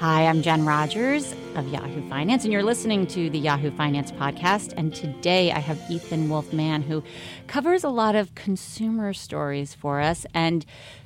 Hi, 0.00 0.26
I'm 0.26 0.40
Jen 0.40 0.64
Rogers 0.64 1.34
of 1.56 1.68
Yahoo 1.68 2.08
Finance, 2.08 2.44
and 2.44 2.52
you're 2.54 2.62
listening 2.62 3.06
to 3.08 3.28
the 3.28 3.38
Yahoo 3.38 3.70
Finance 3.70 4.10
podcast. 4.12 4.72
And 4.78 4.94
today 4.94 5.52
I 5.52 5.58
have 5.58 5.78
Ethan 5.90 6.30
Wolff-Mann, 6.30 6.80
who 6.80 7.04
covers 7.48 7.84
a 7.84 7.90
lot 7.90 8.16
of 8.16 8.34
consumer 8.34 9.12
stories 9.12 9.74
for 9.74 10.00
us. 10.00 10.24
And 10.32 10.64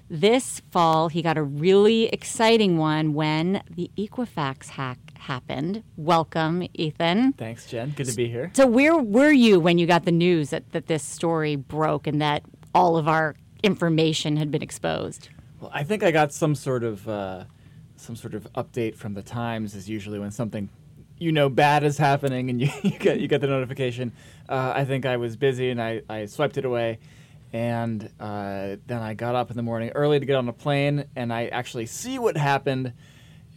this 0.09 0.62
fall, 0.71 1.09
he 1.09 1.22
got 1.22 1.37
a 1.37 1.43
really 1.43 2.04
exciting 2.04 2.79
one 2.79 3.14
when 3.14 3.64
the 3.68 3.91
Equifax 3.98 4.68
hack 4.68 4.98
happened. 5.18 5.82
Welcome, 5.96 6.68
Ethan. 6.74 7.32
Thanks, 7.32 7.66
Jen. 7.66 7.95
Good 7.96 8.06
to 8.06 8.14
be 8.14 8.29
here. 8.29 8.52
So, 8.54 8.64
where 8.64 8.96
were 8.96 9.32
you 9.32 9.58
when 9.58 9.76
you 9.76 9.88
got 9.88 10.04
the 10.04 10.12
news 10.12 10.50
that, 10.50 10.70
that 10.70 10.86
this 10.86 11.02
story 11.02 11.56
broke 11.56 12.06
and 12.06 12.22
that 12.22 12.45
all 12.72 12.96
of 12.96 13.08
our 13.08 13.34
information 13.64 14.36
had 14.36 14.52
been 14.52 14.62
exposed? 14.62 15.30
Well, 15.61 15.72
I 15.74 15.82
think 15.82 16.04
I 16.04 16.12
got 16.12 16.32
some 16.32 16.54
sort 16.54 16.84
of 16.84 17.08
uh, 17.08 17.46
some 18.04 18.17
sort 18.17 18.35
of 18.35 18.46
update 18.53 18.96
from 18.96 19.14
the 19.14 19.22
Times. 19.22 19.75
Is 19.75 19.89
usually 19.89 20.18
when 20.18 20.31
something 20.31 20.68
you 21.18 21.32
know 21.32 21.49
bad 21.49 21.85
is 21.85 21.99
happening 21.99 22.50
and 22.50 22.61
you, 22.61 22.71
you 22.82 22.99
get 22.99 23.21
you 23.21 23.29
get 23.29 23.40
the 23.40 23.46
notification. 23.46 24.13
Uh, 24.49 24.72
I 24.75 24.85
think 24.85 25.07
I 25.07 25.17
was 25.17 25.36
busy 25.36 25.71
and 25.71 25.80
I, 25.80 26.03
I 26.08 26.27
swiped 26.27 26.58
it 26.58 26.64
away. 26.64 26.99
And 27.53 28.11
uh, 28.18 28.77
then 28.89 29.00
I 29.00 29.14
got 29.14 29.36
up 29.36 29.49
in 29.49 29.57
the 29.57 29.63
morning 29.63 29.90
early 29.94 30.18
to 30.18 30.27
get 30.27 30.35
on 30.35 30.49
a 30.49 30.53
plane, 30.53 31.04
and 31.14 31.32
I 31.32 31.46
actually 31.46 31.86
see 31.86 32.19
what 32.19 32.36
happened, 32.36 32.92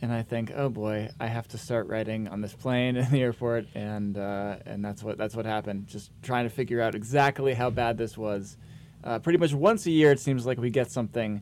and 0.04 0.14
I 0.14 0.22
think, 0.22 0.52
oh 0.56 0.70
boy, 0.70 1.09
I 1.20 1.26
have 1.26 1.48
to 1.48 1.58
start 1.58 1.88
writing 1.88 2.28
on 2.28 2.42
this 2.42 2.54
plane 2.54 2.95
in 2.95 3.09
the 3.09 3.23
airport, 3.23 3.66
and 3.73 4.16
uh, 4.16 4.58
and 4.68 4.86
that's 4.86 5.02
what 5.02 5.18
that's 5.18 5.36
what 5.36 5.48
happened. 5.48 5.88
Just 5.88 6.12
trying 6.22 6.45
to 6.45 6.52
figure 6.52 6.80
out 6.80 6.94
exactly 6.94 7.56
how 7.56 7.72
bad 7.72 7.98
this 7.98 8.16
was. 8.16 8.58
Uh, 9.04 9.18
pretty 9.18 9.40
much 9.40 9.56
once 9.56 9.88
a 9.88 9.92
year, 9.92 10.12
it 10.12 10.20
seems 10.20 10.45
like 10.45 10.59
we 10.59 10.70
get 10.70 10.92
something 10.92 11.42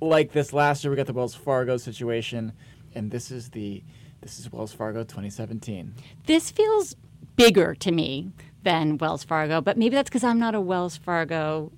like 0.00 0.32
this. 0.32 0.52
Last 0.52 0.84
year, 0.84 0.90
we 0.90 0.96
got 0.96 1.06
the 1.06 1.12
Wells 1.12 1.34
Fargo 1.34 1.76
situation, 1.76 2.52
and 2.94 3.10
this 3.10 3.30
is 3.30 3.50
the 3.50 3.82
this 4.20 4.38
is 4.38 4.52
Wells 4.52 4.72
Fargo 4.72 5.02
2017. 5.02 5.94
This 6.26 6.50
feels 6.50 6.94
bigger 7.36 7.74
to 7.74 7.90
me 7.90 8.30
than 8.62 8.98
Wells 8.98 9.24
Fargo, 9.24 9.60
but 9.60 9.78
maybe 9.78 9.94
that's 9.94 10.10
because 10.10 10.24
I'm 10.24 10.38
not 10.38 10.54
a 10.54 10.60
Wells 10.60 10.96
Fargo 10.96 11.72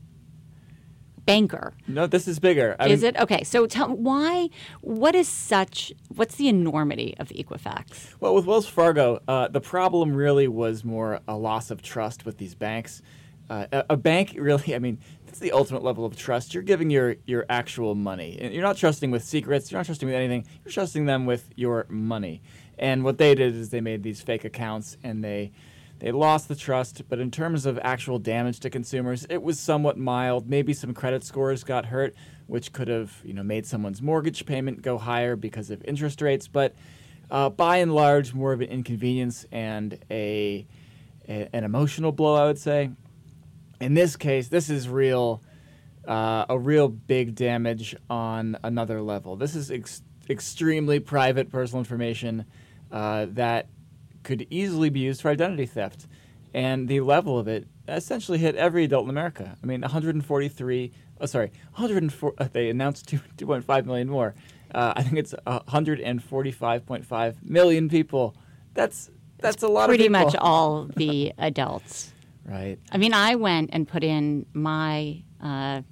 banker. 1.24 1.72
No, 1.86 2.06
this 2.06 2.26
is 2.26 2.38
bigger. 2.38 2.76
I 2.78 2.88
is 2.88 3.02
mean, 3.02 3.14
it 3.14 3.20
okay? 3.20 3.44
So 3.44 3.66
tell 3.66 3.88
why. 3.88 4.50
What 4.80 5.14
is 5.14 5.28
such? 5.28 5.92
What's 6.14 6.36
the 6.36 6.48
enormity 6.48 7.14
of 7.18 7.28
Equifax? 7.28 8.14
Well, 8.20 8.34
with 8.34 8.46
Wells 8.46 8.68
Fargo, 8.68 9.20
uh, 9.28 9.48
the 9.48 9.60
problem 9.60 10.14
really 10.14 10.48
was 10.48 10.84
more 10.84 11.20
a 11.28 11.36
loss 11.36 11.70
of 11.70 11.82
trust 11.82 12.24
with 12.24 12.38
these 12.38 12.54
banks. 12.54 13.02
Uh, 13.50 13.66
a, 13.72 13.84
a, 13.90 13.96
bank 13.96 14.34
really, 14.38 14.74
I 14.74 14.78
mean, 14.78 14.98
it's 15.32 15.38
the 15.38 15.52
ultimate 15.52 15.82
level 15.82 16.04
of 16.04 16.14
trust. 16.14 16.52
You're 16.52 16.62
giving 16.62 16.90
your 16.90 17.16
your 17.24 17.46
actual 17.48 17.94
money. 17.94 18.38
You're 18.52 18.62
not 18.62 18.76
trusting 18.76 19.10
with 19.10 19.24
secrets. 19.24 19.72
You're 19.72 19.78
not 19.78 19.86
trusting 19.86 20.06
with 20.06 20.14
anything. 20.14 20.44
You're 20.62 20.72
trusting 20.72 21.06
them 21.06 21.24
with 21.24 21.48
your 21.56 21.86
money. 21.88 22.42
And 22.78 23.02
what 23.02 23.16
they 23.16 23.34
did 23.34 23.54
is 23.54 23.70
they 23.70 23.80
made 23.80 24.02
these 24.02 24.20
fake 24.20 24.44
accounts 24.44 24.98
and 25.02 25.24
they 25.24 25.52
they 26.00 26.12
lost 26.12 26.48
the 26.48 26.54
trust, 26.54 27.08
but 27.08 27.18
in 27.18 27.30
terms 27.30 27.64
of 27.64 27.78
actual 27.82 28.18
damage 28.18 28.60
to 28.60 28.68
consumers, 28.68 29.24
it 29.30 29.42
was 29.42 29.58
somewhat 29.58 29.96
mild. 29.96 30.50
Maybe 30.50 30.74
some 30.74 30.92
credit 30.92 31.24
scores 31.24 31.64
got 31.64 31.86
hurt, 31.86 32.14
which 32.46 32.74
could 32.74 32.88
have 32.88 33.16
you 33.24 33.32
know 33.32 33.42
made 33.42 33.64
someone's 33.64 34.02
mortgage 34.02 34.44
payment 34.44 34.82
go 34.82 34.98
higher 34.98 35.34
because 35.34 35.70
of 35.70 35.82
interest 35.86 36.20
rates. 36.20 36.46
But 36.46 36.74
uh, 37.30 37.48
by 37.48 37.78
and 37.78 37.94
large, 37.94 38.34
more 38.34 38.52
of 38.52 38.60
an 38.60 38.68
inconvenience 38.68 39.46
and 39.50 39.98
a, 40.10 40.66
a, 41.26 41.48
an 41.54 41.64
emotional 41.64 42.12
blow, 42.12 42.34
I 42.34 42.44
would 42.44 42.58
say. 42.58 42.90
In 43.82 43.94
this 43.94 44.14
case, 44.14 44.46
this 44.46 44.70
is 44.70 44.88
real, 44.88 45.42
uh, 46.06 46.46
a 46.48 46.56
real 46.56 46.86
big 46.86 47.34
damage 47.34 47.96
on 48.08 48.56
another 48.62 49.02
level. 49.02 49.34
This 49.34 49.56
is 49.56 49.72
ex- 49.72 50.02
extremely 50.30 51.00
private 51.00 51.50
personal 51.50 51.80
information 51.80 52.44
uh, 52.92 53.26
that 53.30 53.66
could 54.22 54.46
easily 54.50 54.88
be 54.88 55.00
used 55.00 55.20
for 55.20 55.30
identity 55.30 55.66
theft. 55.66 56.06
And 56.54 56.86
the 56.86 57.00
level 57.00 57.40
of 57.40 57.48
it 57.48 57.66
essentially 57.88 58.38
hit 58.38 58.54
every 58.54 58.84
adult 58.84 59.02
in 59.02 59.10
America. 59.10 59.56
I 59.60 59.66
mean, 59.66 59.80
143, 59.80 60.92
oh, 61.20 61.26
sorry, 61.26 61.50
104, 61.74 62.34
uh, 62.38 62.48
they 62.52 62.70
announced 62.70 63.08
2, 63.08 63.18
2.5 63.36 63.84
million 63.84 64.08
more. 64.08 64.36
Uh, 64.72 64.92
I 64.94 65.02
think 65.02 65.18
it's 65.18 65.34
145.5 65.44 67.34
million 67.42 67.88
people. 67.88 68.36
That's 68.74 69.10
that's 69.38 69.64
a 69.64 69.68
lot 69.68 69.88
pretty 69.88 70.08
much 70.08 70.36
all 70.36 70.84
the 70.94 71.32
adults. 71.36 72.12
Right. 72.44 72.78
I 72.90 72.98
mean, 72.98 73.14
I 73.14 73.36
went 73.36 73.70
and 73.72 73.86
put 73.86 74.02
in 74.02 74.46
my 74.52 75.22
uh, 75.40 75.82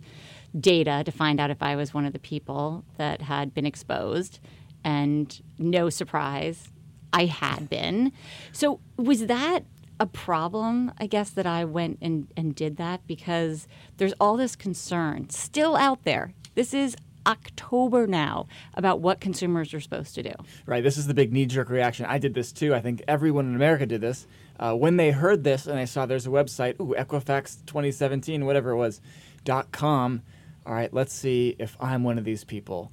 data 0.58 1.02
to 1.04 1.12
find 1.12 1.40
out 1.40 1.50
if 1.50 1.62
I 1.62 1.76
was 1.76 1.94
one 1.94 2.04
of 2.04 2.12
the 2.12 2.18
people 2.18 2.84
that 2.96 3.22
had 3.22 3.54
been 3.54 3.66
exposed. 3.66 4.40
And 4.82 5.40
no 5.58 5.90
surprise, 5.90 6.70
I 7.12 7.26
had 7.26 7.68
been. 7.68 8.12
So 8.52 8.80
was 8.96 9.26
that 9.26 9.64
a 10.00 10.06
problem, 10.06 10.92
I 10.98 11.06
guess, 11.06 11.30
that 11.30 11.46
I 11.46 11.64
went 11.66 11.98
and, 12.00 12.32
and 12.36 12.54
did 12.54 12.78
that 12.78 13.06
because 13.06 13.68
there's 13.98 14.14
all 14.18 14.36
this 14.36 14.56
concern 14.56 15.28
still 15.28 15.76
out 15.76 16.04
there. 16.04 16.32
This 16.54 16.72
is 16.72 16.96
October 17.26 18.06
now 18.06 18.46
about 18.74 19.00
what 19.00 19.20
consumers 19.20 19.74
are 19.74 19.80
supposed 19.80 20.14
to 20.14 20.22
do. 20.22 20.32
Right. 20.64 20.82
This 20.82 20.96
is 20.96 21.06
the 21.06 21.14
big 21.14 21.32
knee 21.32 21.44
jerk 21.44 21.68
reaction. 21.68 22.06
I 22.06 22.18
did 22.18 22.32
this 22.32 22.50
too. 22.50 22.74
I 22.74 22.80
think 22.80 23.02
everyone 23.06 23.46
in 23.46 23.54
America 23.54 23.84
did 23.84 24.00
this. 24.00 24.26
Uh, 24.60 24.74
when 24.74 24.96
they 24.96 25.10
heard 25.10 25.42
this 25.42 25.66
and 25.66 25.78
they 25.78 25.86
saw 25.86 26.06
there's 26.06 26.26
a 26.26 26.30
website, 26.30 26.78
ooh, 26.78 26.94
Equifax 26.96 27.64
2017, 27.66 28.44
whatever 28.44 28.70
it 28.70 28.76
was, 28.76 29.00
dot 29.42 29.72
com. 29.72 30.22
All 30.66 30.74
right, 30.74 30.92
let's 30.92 31.12
see 31.12 31.56
if 31.58 31.76
I'm 31.80 32.04
one 32.04 32.18
of 32.18 32.24
these 32.24 32.44
people. 32.44 32.92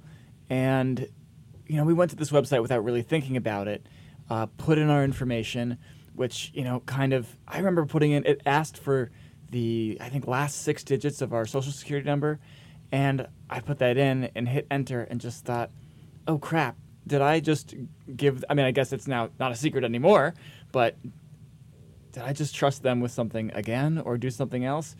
And, 0.49 1.09
you 1.67 1.75
know, 1.75 1.83
we 1.83 1.93
went 1.93 2.09
to 2.11 2.17
this 2.17 2.31
website 2.31 2.61
without 2.61 2.83
really 2.83 3.01
thinking 3.01 3.35
about 3.35 3.67
it 3.67 3.85
uh, 4.29 4.45
put 4.57 4.77
in 4.77 4.89
our 4.89 5.03
information, 5.03 5.77
which 6.15 6.51
you 6.53 6.63
know, 6.63 6.81
kind 6.81 7.13
of. 7.13 7.37
I 7.47 7.57
remember 7.57 7.85
putting 7.85 8.11
in. 8.11 8.25
It 8.25 8.41
asked 8.45 8.77
for 8.77 9.11
the 9.49 9.97
I 10.01 10.09
think 10.09 10.27
last 10.27 10.61
six 10.61 10.83
digits 10.83 11.21
of 11.21 11.33
our 11.33 11.45
social 11.45 11.71
security 11.71 12.07
number, 12.07 12.39
and 12.91 13.27
I 13.49 13.59
put 13.59 13.79
that 13.79 13.97
in 13.97 14.29
and 14.35 14.47
hit 14.47 14.67
enter 14.69 15.03
and 15.03 15.21
just 15.21 15.45
thought, 15.45 15.71
oh 16.27 16.37
crap, 16.37 16.75
did 17.05 17.21
I 17.21 17.39
just 17.39 17.75
give? 18.15 18.43
I 18.49 18.53
mean, 18.53 18.65
I 18.65 18.71
guess 18.71 18.91
it's 18.91 19.07
now 19.07 19.29
not 19.39 19.51
a 19.51 19.55
secret 19.55 19.83
anymore, 19.83 20.33
but 20.71 20.95
did 22.11 22.23
I 22.23 22.33
just 22.33 22.55
trust 22.55 22.83
them 22.83 22.99
with 22.99 23.11
something 23.11 23.51
again 23.53 23.99
or 23.99 24.17
do 24.17 24.29
something 24.29 24.65
else? 24.65 24.95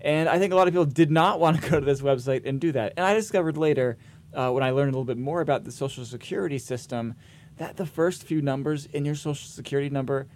And 0.00 0.28
I 0.28 0.38
think 0.38 0.52
a 0.52 0.56
lot 0.56 0.68
of 0.68 0.74
people 0.74 0.84
did 0.84 1.10
not 1.10 1.40
want 1.40 1.60
to 1.60 1.70
go 1.70 1.80
to 1.80 1.86
this 1.86 2.00
website 2.00 2.46
and 2.46 2.60
do 2.60 2.72
that. 2.72 2.94
And 2.96 3.04
I 3.04 3.14
discovered 3.14 3.56
later, 3.56 3.98
uh, 4.34 4.50
when 4.50 4.62
I 4.62 4.70
learned 4.70 4.90
a 4.90 4.92
little 4.92 5.04
bit 5.04 5.18
more 5.18 5.40
about 5.40 5.64
the 5.64 5.72
Social 5.72 6.04
Security 6.04 6.58
system, 6.58 7.14
that 7.56 7.76
the 7.76 7.86
first 7.86 8.22
few 8.22 8.40
numbers 8.40 8.86
in 8.86 9.04
your 9.04 9.14
social 9.14 9.48
security 9.48 9.90
number 9.90 10.28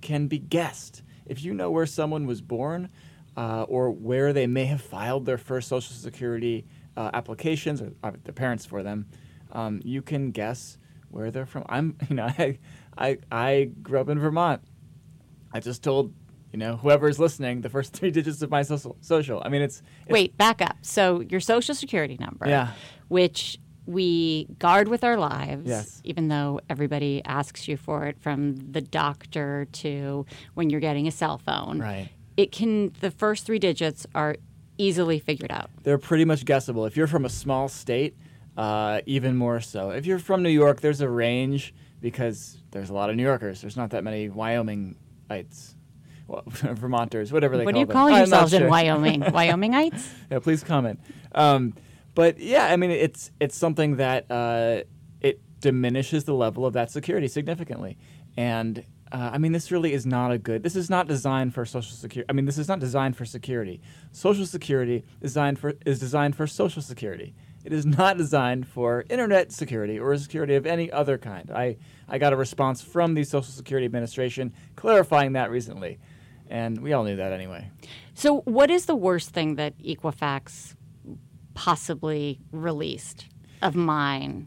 can 0.00 0.28
be 0.28 0.38
guessed. 0.38 1.02
If 1.26 1.42
you 1.42 1.52
know 1.52 1.70
where 1.70 1.86
someone 1.86 2.26
was 2.26 2.40
born 2.40 2.88
uh, 3.36 3.64
or 3.64 3.90
where 3.90 4.32
they 4.32 4.46
may 4.46 4.64
have 4.66 4.80
filed 4.80 5.26
their 5.26 5.38
first 5.38 5.68
social 5.68 5.94
security 5.94 6.66
uh, 6.96 7.10
applications 7.12 7.82
or 7.82 7.92
uh, 8.02 8.12
their 8.24 8.32
parents 8.32 8.64
for 8.64 8.82
them, 8.82 9.06
um, 9.52 9.80
you 9.84 10.02
can 10.02 10.30
guess 10.30 10.78
where 11.10 11.30
they're 11.30 11.46
from. 11.46 11.64
I'm, 11.68 11.96
you 12.08 12.16
know, 12.16 12.26
I, 12.26 12.58
I, 12.96 13.18
I 13.30 13.70
grew 13.82 14.00
up 14.00 14.08
in 14.08 14.18
Vermont. 14.18 14.62
I 15.52 15.60
just 15.60 15.82
told 15.82 16.12
you 16.52 16.58
know, 16.58 16.76
whoever's 16.76 17.18
listening, 17.18 17.60
the 17.60 17.68
first 17.68 17.92
three 17.94 18.10
digits 18.10 18.42
of 18.42 18.50
my 18.50 18.62
social. 18.62 18.96
social. 19.00 19.42
I 19.44 19.48
mean, 19.48 19.62
it's, 19.62 19.82
it's, 20.06 20.12
wait, 20.12 20.36
back 20.36 20.62
up. 20.62 20.76
So 20.82 21.20
your 21.20 21.40
social 21.40 21.74
security 21.74 22.16
number, 22.18 22.48
yeah, 22.48 22.72
which 23.08 23.58
we 23.86 24.46
guard 24.58 24.88
with 24.88 25.02
our 25.02 25.16
lives, 25.16 25.66
yes. 25.66 26.00
even 26.04 26.28
though 26.28 26.60
everybody 26.68 27.22
asks 27.24 27.66
you 27.66 27.76
for 27.76 28.04
it 28.04 28.20
from 28.20 28.56
the 28.56 28.82
doctor 28.82 29.66
to 29.72 30.26
when 30.54 30.68
you're 30.68 30.80
getting 30.80 31.08
a 31.08 31.10
cell 31.10 31.38
phone. 31.38 31.78
Right. 31.78 32.10
It 32.36 32.52
can, 32.52 32.92
the 33.00 33.10
first 33.10 33.46
three 33.46 33.58
digits 33.58 34.06
are 34.14 34.36
easily 34.76 35.18
figured 35.18 35.50
out. 35.50 35.70
They're 35.82 35.98
pretty 35.98 36.26
much 36.26 36.44
guessable. 36.44 36.84
If 36.84 36.96
you're 36.96 37.06
from 37.06 37.24
a 37.24 37.30
small 37.30 37.68
state, 37.68 38.14
uh, 38.58 39.00
even 39.06 39.36
more 39.36 39.60
so. 39.60 39.90
If 39.90 40.04
you're 40.04 40.18
from 40.18 40.42
New 40.42 40.50
York, 40.50 40.82
there's 40.82 41.00
a 41.00 41.08
range 41.08 41.74
because 42.00 42.58
there's 42.70 42.90
a 42.90 42.94
lot 42.94 43.08
of 43.08 43.16
New 43.16 43.22
Yorkers. 43.22 43.62
There's 43.62 43.76
not 43.76 43.90
that 43.90 44.04
many 44.04 44.28
Wyomingites. 45.30 45.74
Well, 46.26 46.42
Vermonters, 46.46 47.32
whatever 47.32 47.56
they 47.56 47.64
what 47.64 47.74
call 47.74 47.80
them. 47.86 47.88
What 47.88 47.96
are 47.96 48.10
you 48.10 48.10
calling 48.10 48.16
yourselves 48.16 48.52
in 48.52 48.68
Wyoming? 48.68 49.20
Wyomingites? 49.22 50.06
Yeah, 50.30 50.40
please 50.40 50.62
comment. 50.62 51.00
Um, 51.32 51.74
but 52.14 52.38
yeah, 52.38 52.66
I 52.66 52.76
mean, 52.76 52.90
it's 52.90 53.30
it's 53.40 53.56
something 53.56 53.96
that 53.96 54.30
uh, 54.30 54.82
it 55.20 55.40
diminishes 55.60 56.24
the 56.24 56.34
level 56.34 56.66
of 56.66 56.74
that 56.74 56.90
security 56.90 57.28
significantly, 57.28 57.96
and 58.36 58.84
uh, 59.10 59.30
I 59.32 59.38
mean, 59.38 59.52
this 59.52 59.70
really 59.70 59.94
is 59.94 60.04
not 60.04 60.32
a 60.32 60.38
good. 60.38 60.62
This 60.62 60.76
is 60.76 60.90
not 60.90 61.08
designed 61.08 61.54
for 61.54 61.64
social 61.64 61.96
security. 61.96 62.26
I 62.28 62.32
mean, 62.34 62.44
this 62.44 62.58
is 62.58 62.68
not 62.68 62.78
designed 62.78 63.16
for 63.16 63.24
security. 63.24 63.80
Social 64.12 64.44
security 64.44 65.04
designed 65.20 65.58
for 65.58 65.74
is 65.86 65.98
designed 65.98 66.36
for 66.36 66.46
social 66.46 66.82
security. 66.82 67.34
It 67.64 67.72
is 67.72 67.84
not 67.84 68.16
designed 68.16 68.66
for 68.66 69.04
internet 69.10 69.52
security 69.52 69.98
or 69.98 70.16
security 70.16 70.54
of 70.54 70.66
any 70.66 70.90
other 70.90 71.18
kind. 71.18 71.50
I, 71.50 71.76
I 72.08 72.18
got 72.18 72.32
a 72.32 72.36
response 72.36 72.82
from 72.82 73.14
the 73.14 73.24
Social 73.24 73.52
Security 73.52 73.84
Administration 73.84 74.52
clarifying 74.76 75.32
that 75.32 75.50
recently, 75.50 75.98
and 76.48 76.80
we 76.80 76.92
all 76.92 77.04
knew 77.04 77.16
that 77.16 77.32
anyway. 77.32 77.70
So, 78.14 78.40
what 78.42 78.70
is 78.70 78.86
the 78.86 78.96
worst 78.96 79.30
thing 79.30 79.56
that 79.56 79.76
Equifax 79.78 80.74
possibly 81.54 82.40
released 82.52 83.26
of 83.60 83.74
mine? 83.74 84.46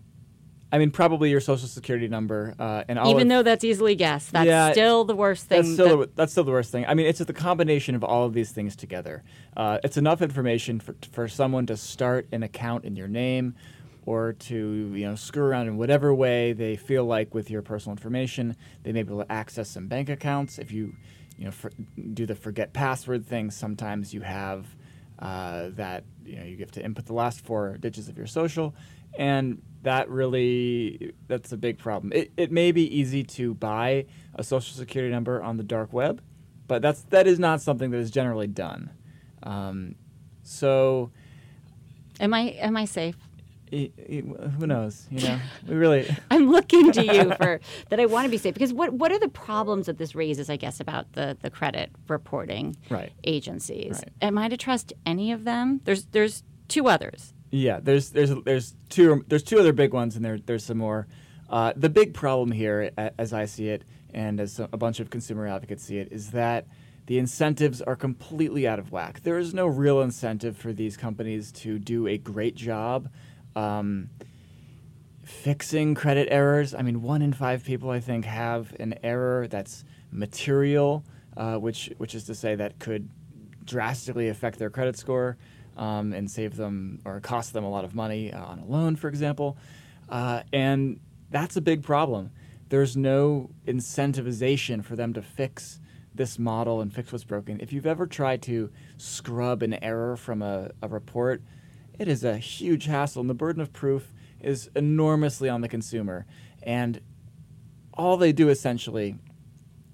I 0.73 0.77
mean, 0.77 0.91
probably 0.91 1.29
your 1.29 1.41
social 1.41 1.67
security 1.67 2.07
number, 2.07 2.55
uh, 2.57 2.83
and 2.87 2.97
all 2.97 3.09
Even 3.11 3.23
of- 3.23 3.27
though 3.29 3.43
that's 3.43 3.63
easily 3.63 3.93
guessed, 3.95 4.31
that's 4.31 4.45
Yeah, 4.47 4.71
still 4.71 5.03
the 5.03 5.15
worst 5.15 5.47
thing. 5.47 5.61
That's 5.63 5.73
still 5.73 5.99
that- 5.99 6.09
the, 6.09 6.15
that's 6.15 6.31
still 6.31 6.45
the 6.45 6.51
worst 6.51 6.71
thing. 6.71 6.85
I 6.87 6.93
mean, 6.93 7.07
it's 7.07 7.19
the 7.19 7.33
combination 7.33 7.93
of 7.95 8.03
all 8.03 8.25
of 8.25 8.33
these 8.33 8.51
things 8.51 8.75
together. 8.75 9.23
Uh, 9.57 9.79
it's 9.83 9.97
enough 9.97 10.21
information 10.21 10.79
for 10.79 10.95
for 11.11 11.27
someone 11.27 11.65
to 11.65 11.75
start 11.77 12.27
an 12.31 12.41
account 12.43 12.85
in 12.85 12.95
your 12.95 13.09
name, 13.09 13.53
or 14.05 14.33
to 14.33 14.55
you 14.95 15.05
know 15.07 15.15
screw 15.15 15.43
around 15.43 15.67
in 15.67 15.75
whatever 15.77 16.13
way 16.13 16.53
they 16.53 16.77
feel 16.77 17.03
like 17.05 17.33
with 17.35 17.49
your 17.51 17.61
personal 17.61 17.91
information. 17.95 18.55
They 18.83 18.93
may 18.93 19.03
be 19.03 19.11
able 19.13 19.25
to 19.25 19.31
access 19.31 19.69
some 19.69 19.87
bank 19.87 20.07
accounts 20.09 20.57
if 20.57 20.71
you 20.71 20.93
you 21.37 21.45
know 21.45 21.51
for, 21.51 21.69
do 22.13 22.25
the 22.25 22.35
forget 22.35 22.71
password 22.71 23.25
thing. 23.25 23.51
Sometimes 23.51 24.13
you 24.13 24.21
have 24.21 24.67
uh, 25.19 25.69
that 25.75 26.05
you 26.25 26.37
know 26.37 26.43
you 26.45 26.57
have 26.59 26.71
to 26.71 26.83
input 26.83 27.05
the 27.07 27.13
last 27.13 27.41
four 27.41 27.77
digits 27.77 28.07
of 28.07 28.17
your 28.17 28.25
social, 28.27 28.73
and 29.17 29.61
that 29.83 30.09
really 30.09 31.13
that's 31.27 31.51
a 31.51 31.57
big 31.57 31.77
problem. 31.79 32.11
It, 32.13 32.31
it 32.37 32.51
may 32.51 32.71
be 32.71 32.83
easy 32.95 33.23
to 33.23 33.53
buy 33.55 34.05
a 34.35 34.43
social 34.43 34.75
security 34.75 35.11
number 35.11 35.41
on 35.41 35.57
the 35.57 35.63
dark 35.63 35.91
web, 35.93 36.21
but 36.67 36.81
that's 36.81 37.01
that 37.09 37.27
is 37.27 37.39
not 37.39 37.61
something 37.61 37.91
that 37.91 37.97
is 37.97 38.11
generally 38.11 38.47
done. 38.47 38.91
Um, 39.43 39.95
so 40.43 41.11
am 42.19 42.33
I 42.33 42.41
am 42.59 42.77
I 42.77 42.85
safe? 42.85 43.15
who 43.71 44.67
knows? 44.67 45.07
You 45.09 45.21
know, 45.29 45.39
we 45.67 45.75
really. 45.75 46.05
I'm 46.31 46.51
looking 46.51 46.91
to 46.91 47.05
you 47.05 47.33
for 47.37 47.61
that. 47.89 47.99
I 48.01 48.05
want 48.05 48.25
to 48.25 48.29
be 48.29 48.37
safe 48.37 48.53
because 48.53 48.73
what 48.73 48.93
what 48.93 49.11
are 49.11 49.19
the 49.19 49.29
problems 49.29 49.85
that 49.85 49.97
this 49.97 50.13
raises? 50.13 50.49
I 50.49 50.57
guess 50.57 50.79
about 50.79 51.13
the 51.13 51.37
the 51.41 51.49
credit 51.49 51.89
reporting 52.07 52.75
Right. 52.89 53.11
agencies. 53.23 53.93
Right. 54.03 54.09
Am 54.21 54.37
I 54.37 54.49
to 54.49 54.57
trust 54.57 54.91
any 55.05 55.31
of 55.31 55.45
them? 55.45 55.79
There's 55.85 56.05
there's 56.07 56.43
two 56.67 56.87
others. 56.87 57.33
Yeah, 57.51 57.81
there's 57.81 58.09
there's 58.09 58.31
there's 58.45 58.75
two 58.89 59.25
there's 59.27 59.43
two 59.43 59.59
other 59.59 59.73
big 59.73 59.93
ones, 59.93 60.15
and 60.15 60.23
there 60.23 60.39
there's 60.39 60.63
some 60.63 60.77
more. 60.77 61.07
Uh, 61.49 61.73
the 61.75 61.89
big 61.89 62.13
problem 62.13 62.51
here, 62.51 62.91
as 62.97 63.33
I 63.33 63.43
see 63.43 63.67
it, 63.67 63.83
and 64.13 64.39
as 64.39 64.59
a 64.59 64.77
bunch 64.77 65.01
of 65.01 65.09
consumer 65.09 65.45
advocates 65.47 65.83
see 65.83 65.97
it, 65.97 66.07
is 66.09 66.31
that 66.31 66.65
the 67.07 67.19
incentives 67.19 67.81
are 67.81 67.97
completely 67.97 68.65
out 68.65 68.79
of 68.79 68.93
whack. 68.93 69.21
There 69.23 69.37
is 69.37 69.53
no 69.53 69.67
real 69.67 70.01
incentive 70.01 70.55
for 70.55 70.71
these 70.71 70.95
companies 70.95 71.51
to 71.53 71.77
do 71.77 72.07
a 72.07 72.17
great 72.17 72.55
job 72.55 73.09
um, 73.53 74.09
fixing 75.25 75.93
credit 75.93 76.29
errors. 76.31 76.73
I 76.73 76.83
mean, 76.83 77.01
one 77.01 77.21
in 77.21 77.33
five 77.33 77.65
people, 77.65 77.89
I 77.89 77.99
think, 77.99 78.23
have 78.23 78.73
an 78.79 78.95
error 79.03 79.47
that's 79.49 79.83
material, 80.09 81.03
uh, 81.35 81.55
which 81.55 81.91
which 81.97 82.15
is 82.15 82.23
to 82.25 82.35
say 82.35 82.55
that 82.55 82.79
could 82.79 83.09
drastically 83.65 84.29
affect 84.29 84.57
their 84.57 84.69
credit 84.69 84.97
score 84.97 85.37
um, 85.77 86.13
and 86.13 86.29
save 86.29 86.55
them 86.55 86.99
or 87.05 87.19
cost 87.19 87.53
them 87.53 87.63
a 87.63 87.69
lot 87.69 87.83
of 87.83 87.95
money 87.95 88.31
uh, 88.31 88.43
on 88.43 88.59
a 88.59 88.65
loan, 88.65 88.95
for 88.95 89.07
example. 89.07 89.57
Uh, 90.09 90.43
and 90.51 90.99
that's 91.29 91.55
a 91.55 91.61
big 91.61 91.83
problem. 91.83 92.31
There's 92.69 92.95
no 92.95 93.49
incentivization 93.65 94.83
for 94.83 94.95
them 94.95 95.13
to 95.13 95.21
fix 95.21 95.79
this 96.13 96.37
model 96.37 96.81
and 96.81 96.93
fix 96.93 97.11
what's 97.11 97.23
broken. 97.23 97.59
If 97.61 97.71
you've 97.71 97.85
ever 97.85 98.05
tried 98.05 98.41
to 98.43 98.69
scrub 98.97 99.63
an 99.63 99.81
error 99.83 100.17
from 100.17 100.41
a, 100.41 100.71
a 100.81 100.87
report, 100.87 101.41
it 101.97 102.07
is 102.07 102.23
a 102.23 102.37
huge 102.37 102.85
hassle, 102.85 103.21
and 103.21 103.29
the 103.29 103.33
burden 103.33 103.61
of 103.61 103.71
proof 103.71 104.13
is 104.39 104.69
enormously 104.75 105.49
on 105.49 105.61
the 105.61 105.69
consumer. 105.69 106.25
And 106.63 106.99
all 107.93 108.17
they 108.17 108.31
do 108.31 108.49
essentially 108.49 109.15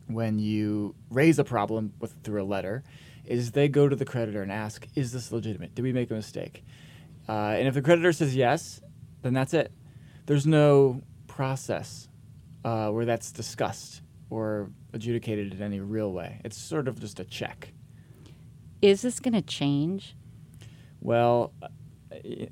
when 0.07 0.39
you 0.39 0.95
raise 1.09 1.37
a 1.37 1.43
problem 1.43 1.93
with 1.99 2.15
through 2.23 2.41
a 2.41 2.45
letter 2.45 2.83
is 3.27 3.51
they 3.51 3.67
go 3.67 3.87
to 3.87 3.95
the 3.95 4.05
creditor 4.05 4.41
and 4.41 4.51
ask, 4.51 4.87
"Is 4.95 5.11
this 5.11 5.31
legitimate? 5.31 5.75
Did 5.75 5.81
we 5.83 5.93
make 5.93 6.09
a 6.11 6.13
mistake?" 6.13 6.63
Uh, 7.27 7.55
and 7.57 7.67
if 7.67 7.73
the 7.73 7.81
creditor 7.81 8.11
says 8.13 8.35
yes, 8.35 8.81
then 9.21 9.33
that's 9.33 9.53
it. 9.53 9.71
There's 10.25 10.47
no 10.47 11.01
process 11.27 12.07
uh, 12.65 12.89
where 12.89 13.05
that's 13.05 13.31
discussed 13.31 14.01
or 14.29 14.69
adjudicated 14.93 15.53
in 15.53 15.61
any 15.61 15.79
real 15.79 16.11
way. 16.11 16.41
It's 16.43 16.57
sort 16.57 16.87
of 16.87 16.99
just 16.99 17.19
a 17.19 17.25
check. 17.25 17.73
Is 18.81 19.01
this 19.01 19.19
going 19.19 19.33
to 19.33 19.41
change? 19.41 20.15
Well, 21.01 21.53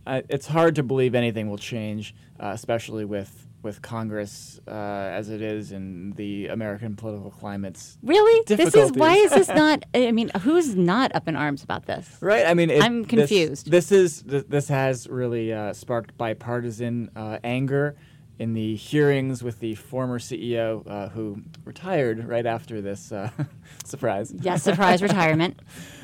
I- 0.06 0.24
it's 0.30 0.48
hard 0.48 0.76
to 0.76 0.84
believe 0.84 1.16
anything 1.16 1.50
will 1.50 1.58
change, 1.58 2.14
uh, 2.40 2.52
especially 2.54 3.06
with 3.06 3.45
with 3.66 3.82
Congress 3.82 4.62
uh, 4.68 4.72
as 4.72 5.30
it 5.30 5.42
is 5.42 5.74
and 5.74 6.16
the 6.16 6.48
American 6.48 6.96
political 6.96 7.32
climates. 7.32 7.98
Really? 8.04 8.44
This 8.46 8.76
is 8.76 8.92
why 8.94 9.16
is 9.16 9.32
this 9.32 9.48
not? 9.64 9.84
I 9.94 10.12
mean, 10.12 10.30
who's 10.42 10.76
not 10.76 11.14
up 11.16 11.28
in 11.28 11.36
arms 11.36 11.64
about 11.64 11.88
this? 11.88 12.18
Right. 12.22 12.46
I 12.46 12.54
mean, 12.54 12.70
it, 12.70 12.82
I'm 12.82 13.04
confused. 13.04 13.70
This, 13.70 13.92
is 13.92 14.22
this 14.22 14.68
has 14.70 15.10
really 15.10 15.52
uh, 15.52 15.74
sparked 15.74 16.16
bipartisan 16.18 17.10
uh, 17.16 17.40
anger 17.44 17.98
in 18.38 18.54
the 18.54 18.76
hearings 18.76 19.42
with 19.44 19.60
the 19.60 19.76
former 19.76 20.20
CEO 20.20 20.84
uh, 20.88 21.10
who 21.10 21.42
retired 21.64 22.26
right 22.26 22.46
after 22.46 22.82
this 22.82 23.12
uh, 23.12 23.30
surprise. 23.84 24.32
Yes, 24.42 24.62
surprise 24.62 25.02
retirement. 25.10 25.60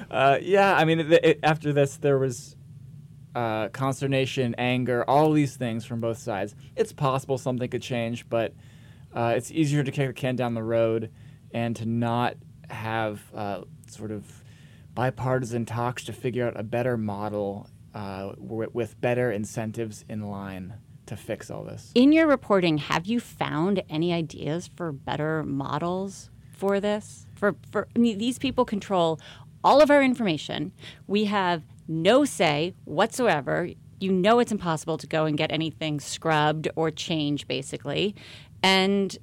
Uh, 0.09 0.39
yeah, 0.41 0.75
I 0.75 0.85
mean, 0.85 0.99
it, 0.99 1.11
it, 1.11 1.39
after 1.43 1.71
this, 1.73 1.97
there 1.97 2.17
was 2.17 2.55
uh, 3.35 3.69
consternation, 3.69 4.55
anger, 4.57 5.03
all 5.09 5.31
these 5.31 5.55
things 5.55 5.85
from 5.85 6.01
both 6.01 6.17
sides. 6.17 6.55
It's 6.75 6.91
possible 6.91 7.37
something 7.37 7.69
could 7.69 7.81
change, 7.81 8.27
but 8.29 8.53
uh, 9.13 9.33
it's 9.35 9.51
easier 9.51 9.83
to 9.83 9.91
kick 9.91 10.07
the 10.07 10.13
can 10.13 10.35
down 10.35 10.53
the 10.53 10.63
road 10.63 11.11
and 11.53 11.75
to 11.75 11.85
not 11.85 12.35
have 12.69 13.21
uh, 13.35 13.61
sort 13.87 14.11
of 14.11 14.43
bipartisan 14.93 15.65
talks 15.65 16.03
to 16.05 16.13
figure 16.13 16.47
out 16.47 16.59
a 16.59 16.63
better 16.63 16.97
model 16.97 17.69
uh, 17.93 18.31
w- 18.33 18.69
with 18.73 18.99
better 19.01 19.31
incentives 19.31 20.05
in 20.09 20.29
line 20.29 20.73
to 21.05 21.17
fix 21.17 21.49
all 21.49 21.63
this. 21.63 21.91
In 21.95 22.11
your 22.11 22.27
reporting, 22.27 22.77
have 22.77 23.05
you 23.05 23.19
found 23.19 23.83
any 23.89 24.13
ideas 24.13 24.69
for 24.75 24.91
better 24.91 25.43
models 25.43 26.29
for 26.53 26.79
this? 26.79 27.25
For, 27.35 27.55
for 27.71 27.87
I 27.95 27.99
mean, 27.99 28.17
these 28.17 28.39
people 28.39 28.63
control 28.65 29.19
all 29.63 29.81
of 29.81 29.91
our 29.91 30.03
information. 30.03 30.71
We 31.07 31.25
have 31.25 31.63
no 31.87 32.25
say 32.25 32.73
whatsoever. 32.85 33.69
You 33.99 34.11
know 34.11 34.39
it's 34.39 34.51
impossible 34.51 34.97
to 34.97 35.07
go 35.07 35.25
and 35.25 35.37
get 35.37 35.51
anything 35.51 35.99
scrubbed 35.99 36.67
or 36.75 36.89
changed, 36.91 37.47
basically. 37.47 38.15
And 38.63 39.17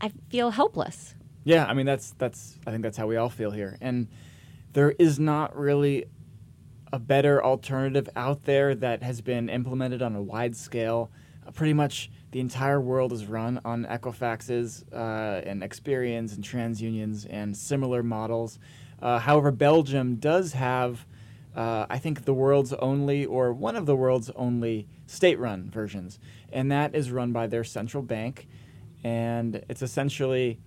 I 0.00 0.10
feel 0.30 0.50
helpless. 0.50 1.14
Yeah, 1.44 1.64
I 1.66 1.74
mean 1.74 1.86
that's 1.86 2.12
that's 2.18 2.58
I 2.66 2.70
think 2.70 2.82
that's 2.82 2.96
how 2.96 3.06
we 3.06 3.16
all 3.16 3.30
feel 3.30 3.52
here, 3.52 3.78
and 3.80 4.08
there 4.72 4.90
is 4.98 5.20
not 5.20 5.56
really 5.56 6.06
a 6.92 6.98
better 6.98 7.42
alternative 7.42 8.08
out 8.16 8.44
there 8.44 8.74
that 8.74 9.02
has 9.02 9.20
been 9.20 9.48
implemented 9.48 10.02
on 10.02 10.16
a 10.16 10.22
wide 10.22 10.56
scale. 10.56 11.10
Uh, 11.46 11.50
pretty 11.50 11.72
much 11.72 12.10
the 12.32 12.40
entire 12.40 12.80
world 12.80 13.12
is 13.12 13.26
run 13.26 13.60
on 13.64 13.84
Equifaxes 13.84 14.84
uh, 14.92 15.42
and 15.46 15.62
Experians 15.62 16.34
and 16.34 16.44
TransUnions 16.44 17.26
and 17.30 17.56
similar 17.56 18.02
models. 18.02 18.58
Uh, 19.00 19.18
however, 19.18 19.50
Belgium 19.50 20.16
does 20.16 20.54
have, 20.54 21.06
uh, 21.54 21.86
I 21.88 21.98
think, 21.98 22.24
the 22.24 22.34
world's 22.34 22.72
only 22.72 23.24
or 23.24 23.52
one 23.52 23.76
of 23.76 23.86
the 23.86 23.96
world's 23.96 24.30
only 24.30 24.88
state-run 25.06 25.70
versions, 25.70 26.18
and 26.52 26.70
that 26.72 26.94
is 26.94 27.10
run 27.10 27.32
by 27.32 27.46
their 27.46 27.64
central 27.64 28.02
bank, 28.02 28.48
and 29.04 29.64
it's 29.68 29.82
essentially 29.82 30.58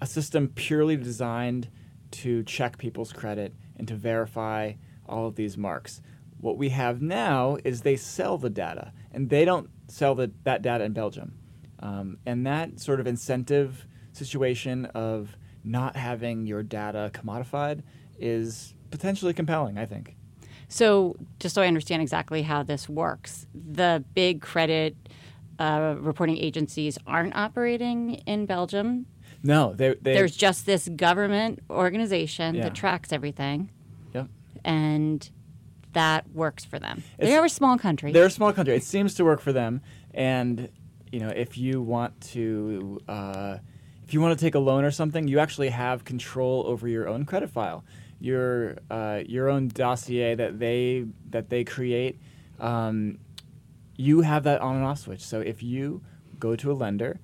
a 0.00 0.06
system 0.06 0.48
purely 0.48 0.96
designed 0.96 1.68
to 2.10 2.42
check 2.42 2.78
people's 2.78 3.12
credit 3.12 3.54
and 3.76 3.86
to 3.86 3.94
verify 3.94 4.72
all 5.06 5.26
of 5.26 5.36
these 5.36 5.56
marks. 5.56 6.00
What 6.40 6.56
we 6.56 6.70
have 6.70 7.02
now 7.02 7.58
is 7.64 7.82
they 7.82 7.96
sell 7.96 8.38
the 8.38 8.50
data, 8.50 8.92
and 9.12 9.28
they 9.28 9.44
don't 9.44 9.68
sell 9.88 10.14
the, 10.14 10.32
that 10.44 10.62
data 10.62 10.84
in 10.84 10.92
Belgium. 10.92 11.34
Um, 11.80 12.18
and 12.26 12.46
that 12.46 12.80
sort 12.80 13.00
of 13.00 13.06
incentive 13.06 13.86
situation 14.12 14.86
of 14.86 15.36
not 15.64 15.96
having 15.96 16.46
your 16.46 16.62
data 16.62 17.10
commodified 17.12 17.82
is 18.18 18.74
potentially 18.90 19.32
compelling, 19.32 19.78
I 19.78 19.86
think. 19.86 20.16
So, 20.68 21.16
just 21.40 21.54
so 21.54 21.62
I 21.62 21.66
understand 21.66 22.00
exactly 22.00 22.42
how 22.42 22.62
this 22.62 22.88
works, 22.88 23.46
the 23.54 24.04
big 24.14 24.40
credit 24.40 24.96
uh, 25.58 25.96
reporting 25.98 26.38
agencies 26.38 26.96
aren't 27.06 27.34
operating 27.34 28.14
in 28.26 28.46
Belgium. 28.46 29.06
No, 29.42 29.74
they, 29.74 29.94
they 30.00 30.14
There's 30.14 30.36
just 30.36 30.66
this 30.66 30.88
government 30.88 31.60
organization 31.68 32.54
Yeah. 32.54 32.64
that 32.64 32.74
tracks 32.74 33.12
everything, 33.12 33.70
yep. 34.14 34.28
and 34.64 35.28
that 35.92 36.30
works 36.32 36.64
for 36.64 36.78
them. 36.78 37.02
It's- 37.18 37.28
they 37.28 37.36
are 37.36 37.44
a 37.44 37.50
small 37.50 37.76
country. 37.78 38.12
They're 38.12 38.26
a 38.26 38.30
small 38.30 38.52
country. 38.52 38.76
It 38.76 38.84
seems 38.84 39.14
to 39.14 39.24
work 39.24 39.40
for 39.40 39.52
them. 39.52 39.80
And 40.14 40.68
you 41.10 41.18
know, 41.18 41.28
if 41.28 41.58
you 41.58 41.82
want 41.82 42.20
to, 42.20 43.00
uh, 43.08 43.58
if 44.10 44.14
you 44.14 44.20
want 44.20 44.36
to 44.36 44.44
take 44.44 44.56
a 44.56 44.58
loan 44.58 44.82
or 44.82 44.90
something, 44.90 45.28
you 45.28 45.38
actually 45.38 45.68
have 45.68 46.04
control 46.04 46.64
over 46.66 46.88
your 46.88 47.08
own 47.08 47.24
credit 47.24 47.48
file, 47.48 47.84
your 48.18 48.78
uh, 48.90 49.20
your 49.24 49.48
own 49.48 49.68
dossier 49.68 50.34
that 50.34 50.58
they 50.58 51.04
that 51.28 51.48
they 51.48 51.62
create. 51.62 52.18
Um, 52.58 53.20
you 53.94 54.22
have 54.22 54.42
that 54.42 54.60
on 54.62 54.74
and 54.74 54.84
off 54.84 54.98
switch. 54.98 55.20
So 55.20 55.38
if 55.38 55.62
you 55.62 56.02
go 56.40 56.56
to 56.56 56.72
a 56.72 56.74
lender, 56.74 57.20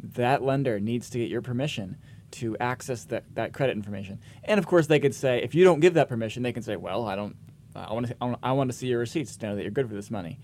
that 0.00 0.40
lender 0.40 0.78
needs 0.78 1.10
to 1.10 1.18
get 1.18 1.28
your 1.28 1.42
permission 1.42 1.96
to 2.30 2.56
access 2.58 3.02
that, 3.06 3.24
that 3.34 3.52
credit 3.52 3.72
information. 3.72 4.20
And 4.44 4.60
of 4.60 4.66
course, 4.68 4.86
they 4.86 5.00
could 5.00 5.16
say, 5.16 5.42
if 5.42 5.56
you 5.56 5.64
don't 5.64 5.80
give 5.80 5.94
that 5.94 6.08
permission, 6.08 6.44
they 6.44 6.52
can 6.52 6.62
say, 6.62 6.76
well, 6.76 7.08
I 7.08 7.16
don't, 7.16 7.34
I 7.74 7.92
want 7.92 8.06
to, 8.06 8.38
I 8.44 8.52
want 8.52 8.70
to 8.70 8.76
see 8.76 8.86
your 8.86 9.00
receipts 9.00 9.36
to 9.38 9.46
know 9.46 9.56
that 9.56 9.62
you're 9.62 9.72
good 9.72 9.88
for 9.88 9.96
this 9.96 10.08
money. 10.08 10.38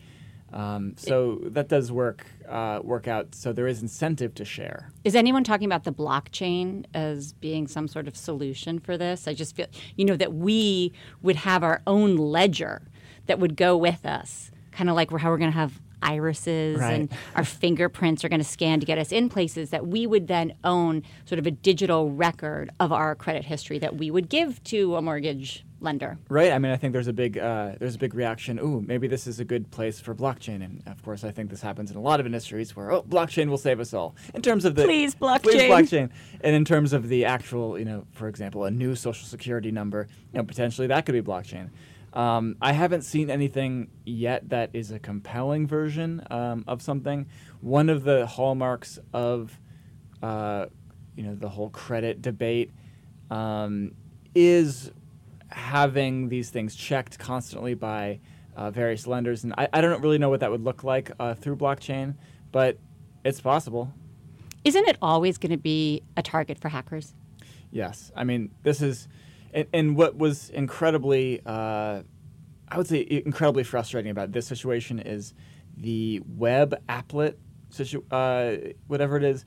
Um, 0.54 0.94
so 0.96 1.40
that 1.46 1.68
does 1.68 1.90
work 1.90 2.24
uh, 2.48 2.78
work 2.82 3.08
out. 3.08 3.34
So 3.34 3.52
there 3.52 3.66
is 3.66 3.82
incentive 3.82 4.34
to 4.36 4.44
share. 4.44 4.92
Is 5.02 5.14
anyone 5.16 5.42
talking 5.42 5.66
about 5.66 5.82
the 5.84 5.92
blockchain 5.92 6.86
as 6.94 7.32
being 7.32 7.66
some 7.66 7.88
sort 7.88 8.06
of 8.06 8.16
solution 8.16 8.78
for 8.78 8.96
this? 8.96 9.26
I 9.26 9.34
just 9.34 9.56
feel, 9.56 9.66
you 9.96 10.04
know, 10.04 10.16
that 10.16 10.32
we 10.32 10.92
would 11.22 11.36
have 11.36 11.62
our 11.64 11.82
own 11.86 12.16
ledger 12.16 12.82
that 13.26 13.40
would 13.40 13.56
go 13.56 13.76
with 13.76 14.06
us, 14.06 14.52
kind 14.70 14.88
of 14.88 14.94
like 14.94 15.10
how 15.10 15.28
we're 15.30 15.38
going 15.38 15.50
to 15.50 15.56
have 15.58 15.80
irises 16.02 16.78
Right. 16.78 16.92
and 16.92 17.12
our 17.34 17.44
fingerprints 17.62 18.24
are 18.24 18.28
going 18.28 18.40
to 18.40 18.44
scan 18.46 18.78
to 18.78 18.86
get 18.86 18.98
us 18.98 19.10
in 19.10 19.28
places 19.30 19.70
that 19.70 19.86
we 19.86 20.06
would 20.06 20.28
then 20.28 20.52
own 20.62 21.02
sort 21.24 21.38
of 21.38 21.46
a 21.46 21.50
digital 21.50 22.10
record 22.10 22.70
of 22.78 22.92
our 22.92 23.14
credit 23.14 23.46
history 23.46 23.78
that 23.78 23.96
we 23.96 24.10
would 24.10 24.28
give 24.28 24.62
to 24.64 24.96
a 24.96 25.02
mortgage 25.02 25.64
lender. 25.84 26.18
Right. 26.28 26.52
I 26.52 26.58
mean, 26.58 26.72
I 26.72 26.76
think 26.76 26.92
there's 26.92 27.08
a 27.08 27.12
big 27.12 27.38
uh, 27.38 27.72
there's 27.78 27.94
a 27.94 27.98
big 27.98 28.14
reaction. 28.14 28.58
Ooh, 28.58 28.80
maybe 28.80 29.06
this 29.06 29.26
is 29.26 29.38
a 29.38 29.44
good 29.44 29.70
place 29.70 30.00
for 30.00 30.14
blockchain. 30.14 30.64
And 30.64 30.82
of 30.86 31.02
course, 31.02 31.22
I 31.22 31.30
think 31.30 31.50
this 31.50 31.62
happens 31.62 31.90
in 31.90 31.96
a 31.96 32.00
lot 32.00 32.20
of 32.20 32.26
industries 32.26 32.74
where 32.74 32.90
oh, 32.90 33.02
blockchain 33.02 33.48
will 33.48 33.58
save 33.58 33.80
us 33.80 33.94
all. 33.94 34.16
In 34.34 34.42
terms 34.42 34.64
of 34.64 34.74
the 34.74 34.84
Please, 34.84 35.14
blockchain, 35.14 35.42
please 35.42 35.70
blockchain. 35.70 36.10
and 36.40 36.56
in 36.56 36.64
terms 36.64 36.92
of 36.92 37.08
the 37.08 37.24
actual, 37.24 37.78
you 37.78 37.84
know, 37.84 38.06
for 38.12 38.28
example, 38.28 38.64
a 38.64 38.70
new 38.70 38.94
social 38.94 39.26
security 39.26 39.70
number, 39.70 40.08
you 40.32 40.38
know, 40.38 40.44
potentially 40.44 40.88
that 40.88 41.06
could 41.06 41.12
be 41.12 41.22
blockchain. 41.22 41.70
Um, 42.14 42.56
I 42.62 42.72
haven't 42.72 43.02
seen 43.02 43.28
anything 43.28 43.90
yet 44.04 44.48
that 44.50 44.70
is 44.72 44.92
a 44.92 45.00
compelling 45.00 45.66
version 45.66 46.24
um, 46.30 46.64
of 46.68 46.80
something. 46.80 47.26
One 47.60 47.88
of 47.88 48.04
the 48.04 48.24
hallmarks 48.26 49.00
of 49.12 49.58
uh, 50.22 50.66
you 51.16 51.24
know 51.24 51.34
the 51.34 51.48
whole 51.48 51.70
credit 51.70 52.22
debate 52.22 52.72
um, 53.30 53.92
is 54.34 54.90
having 55.54 56.28
these 56.28 56.50
things 56.50 56.74
checked 56.74 57.16
constantly 57.18 57.74
by 57.74 58.18
uh, 58.56 58.70
various 58.72 59.06
lenders, 59.06 59.44
and 59.44 59.54
I, 59.56 59.68
I 59.72 59.80
don't 59.80 60.02
really 60.02 60.18
know 60.18 60.28
what 60.28 60.40
that 60.40 60.50
would 60.50 60.64
look 60.64 60.82
like 60.82 61.12
uh, 61.20 61.34
through 61.34 61.56
blockchain, 61.56 62.16
but 62.50 62.78
it's 63.24 63.40
possible. 63.40 63.92
Isn't 64.64 64.86
it 64.88 64.98
always 65.00 65.38
going 65.38 65.52
to 65.52 65.56
be 65.56 66.02
a 66.16 66.22
target 66.22 66.58
for 66.58 66.68
hackers? 66.68 67.14
Yes, 67.70 68.10
I 68.16 68.24
mean 68.24 68.50
this 68.64 68.82
is, 68.82 69.08
and, 69.52 69.66
and 69.72 69.96
what 69.96 70.16
was 70.16 70.50
incredibly, 70.50 71.40
uh, 71.46 72.02
I 72.68 72.76
would 72.76 72.88
say, 72.88 73.22
incredibly 73.24 73.62
frustrating 73.62 74.10
about 74.10 74.32
this 74.32 74.46
situation 74.46 74.98
is 74.98 75.34
the 75.76 76.20
web 76.26 76.74
applet 76.88 77.34
situ- 77.70 78.04
uh, 78.10 78.56
whatever 78.88 79.16
it 79.16 79.24
is. 79.24 79.44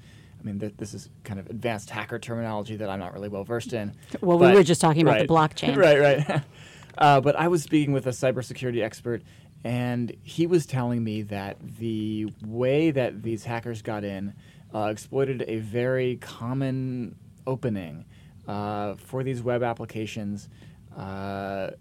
I 0.48 0.50
mean, 0.50 0.60
th- 0.62 0.76
this 0.78 0.94
is 0.94 1.10
kind 1.26 1.42
of 1.42 1.48
advanced 1.50 1.90
hacker 1.90 2.20
terminology 2.20 2.78
that 2.78 2.90
I'm 2.90 3.00
not 3.00 3.14
really 3.14 3.28
well 3.28 3.44
versed 3.44 3.74
in. 3.74 3.94
Well, 4.22 4.40
we 4.40 4.54
were 4.54 4.64
just 4.64 4.80
talking 4.80 5.02
about 5.02 5.20
the 5.20 5.28
blockchain. 5.34 5.76
right, 5.76 6.00
right. 6.00 6.42
uh, 6.98 7.20
but 7.20 7.36
I 7.36 7.50
was 7.50 7.64
speaking 7.64 7.92
with 7.92 8.08
a 8.08 8.12
cybersecurity 8.12 8.82
expert, 8.82 9.24
and 9.66 10.16
he 10.24 10.48
was 10.48 10.66
telling 10.66 11.04
me 11.04 11.24
that 11.24 11.58
the 11.60 12.32
way 12.46 12.92
that 12.92 13.24
these 13.24 13.44
hackers 13.44 13.82
got 13.82 14.06
in 14.06 14.36
uh, 14.74 14.86
exploited 14.86 15.44
a 15.50 15.60
very 15.60 16.16
common 16.16 17.18
opening 17.46 18.06
uh, 18.48 18.96
for 18.96 19.24
these 19.24 19.44
web 19.44 19.64
applications, 19.64 20.48
uh, 20.96 21.72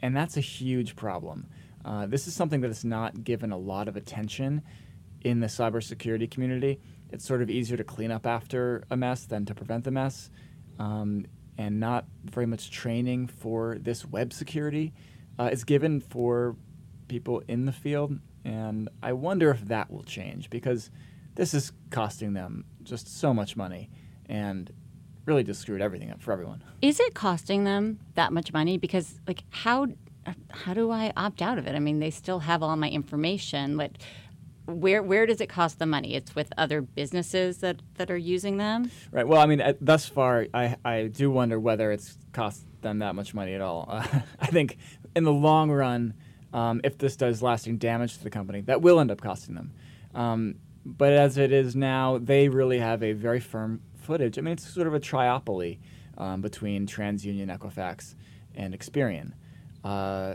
and 0.00 0.16
that's 0.16 0.36
a 0.36 0.40
huge 0.40 0.96
problem. 0.96 1.46
Uh, 1.84 2.06
this 2.06 2.26
is 2.26 2.34
something 2.34 2.60
that 2.62 2.72
is 2.72 2.84
not 2.84 3.22
given 3.22 3.52
a 3.52 3.58
lot 3.58 3.86
of 3.86 3.96
attention 3.96 4.62
in 5.22 5.38
the 5.38 5.46
cybersecurity 5.46 6.28
community. 6.28 6.80
It's 7.14 7.24
sort 7.24 7.42
of 7.42 7.48
easier 7.48 7.76
to 7.76 7.84
clean 7.84 8.10
up 8.10 8.26
after 8.26 8.82
a 8.90 8.96
mess 8.96 9.24
than 9.24 9.44
to 9.46 9.54
prevent 9.54 9.84
the 9.84 9.92
mess, 9.92 10.30
um, 10.80 11.26
and 11.56 11.78
not 11.78 12.06
very 12.24 12.44
much 12.44 12.72
training 12.72 13.28
for 13.28 13.78
this 13.80 14.04
web 14.04 14.32
security 14.32 14.92
uh, 15.38 15.48
is 15.52 15.62
given 15.62 16.00
for 16.00 16.56
people 17.06 17.40
in 17.46 17.66
the 17.66 17.72
field. 17.72 18.18
And 18.44 18.88
I 19.00 19.12
wonder 19.12 19.50
if 19.50 19.64
that 19.66 19.92
will 19.92 20.02
change 20.02 20.50
because 20.50 20.90
this 21.36 21.54
is 21.54 21.72
costing 21.90 22.32
them 22.32 22.64
just 22.82 23.06
so 23.20 23.32
much 23.32 23.56
money 23.56 23.90
and 24.26 24.72
really 25.24 25.44
just 25.44 25.60
screwed 25.60 25.80
everything 25.80 26.10
up 26.10 26.20
for 26.20 26.32
everyone. 26.32 26.64
Is 26.82 26.98
it 26.98 27.14
costing 27.14 27.62
them 27.62 28.00
that 28.16 28.32
much 28.32 28.52
money? 28.52 28.76
Because 28.76 29.20
like 29.28 29.44
how 29.50 29.86
how 30.50 30.74
do 30.74 30.90
I 30.90 31.12
opt 31.16 31.42
out 31.42 31.58
of 31.58 31.66
it? 31.66 31.74
I 31.74 31.78
mean, 31.78 32.00
they 32.00 32.10
still 32.10 32.40
have 32.40 32.62
all 32.62 32.76
my 32.76 32.88
information. 32.88 33.76
But 33.76 33.92
where 34.66 35.02
where 35.02 35.26
does 35.26 35.40
it 35.40 35.48
cost 35.48 35.78
them 35.78 35.90
money? 35.90 36.14
It's 36.14 36.34
with 36.34 36.52
other 36.56 36.80
businesses 36.80 37.58
that, 37.58 37.80
that 37.96 38.10
are 38.10 38.16
using 38.16 38.56
them. 38.56 38.90
Right. 39.10 39.26
Well, 39.26 39.40
I 39.40 39.46
mean, 39.46 39.62
thus 39.80 40.08
far, 40.08 40.46
I, 40.54 40.76
I 40.84 41.04
do 41.04 41.30
wonder 41.30 41.60
whether 41.60 41.92
it's 41.92 42.16
cost 42.32 42.64
them 42.80 43.00
that 43.00 43.14
much 43.14 43.34
money 43.34 43.54
at 43.54 43.60
all. 43.60 43.86
Uh, 43.88 44.06
I 44.40 44.46
think 44.46 44.78
in 45.14 45.24
the 45.24 45.32
long 45.32 45.70
run, 45.70 46.14
um, 46.52 46.80
if 46.84 46.98
this 46.98 47.16
does 47.16 47.42
lasting 47.42 47.78
damage 47.78 48.16
to 48.18 48.24
the 48.24 48.30
company, 48.30 48.62
that 48.62 48.80
will 48.80 49.00
end 49.00 49.10
up 49.10 49.20
costing 49.20 49.54
them. 49.54 49.72
Um, 50.14 50.56
but 50.84 51.12
as 51.12 51.38
it 51.38 51.52
is 51.52 51.74
now, 51.74 52.18
they 52.18 52.48
really 52.48 52.78
have 52.78 53.02
a 53.02 53.12
very 53.12 53.40
firm 53.40 53.80
footage. 53.94 54.38
I 54.38 54.42
mean, 54.42 54.52
it's 54.52 54.68
sort 54.68 54.86
of 54.86 54.94
a 54.94 55.00
triopoly 55.00 55.78
um, 56.18 56.40
between 56.40 56.86
TransUnion, 56.86 57.56
Equifax, 57.56 58.14
and 58.54 58.78
Experian. 58.78 59.32
Uh, 59.82 60.34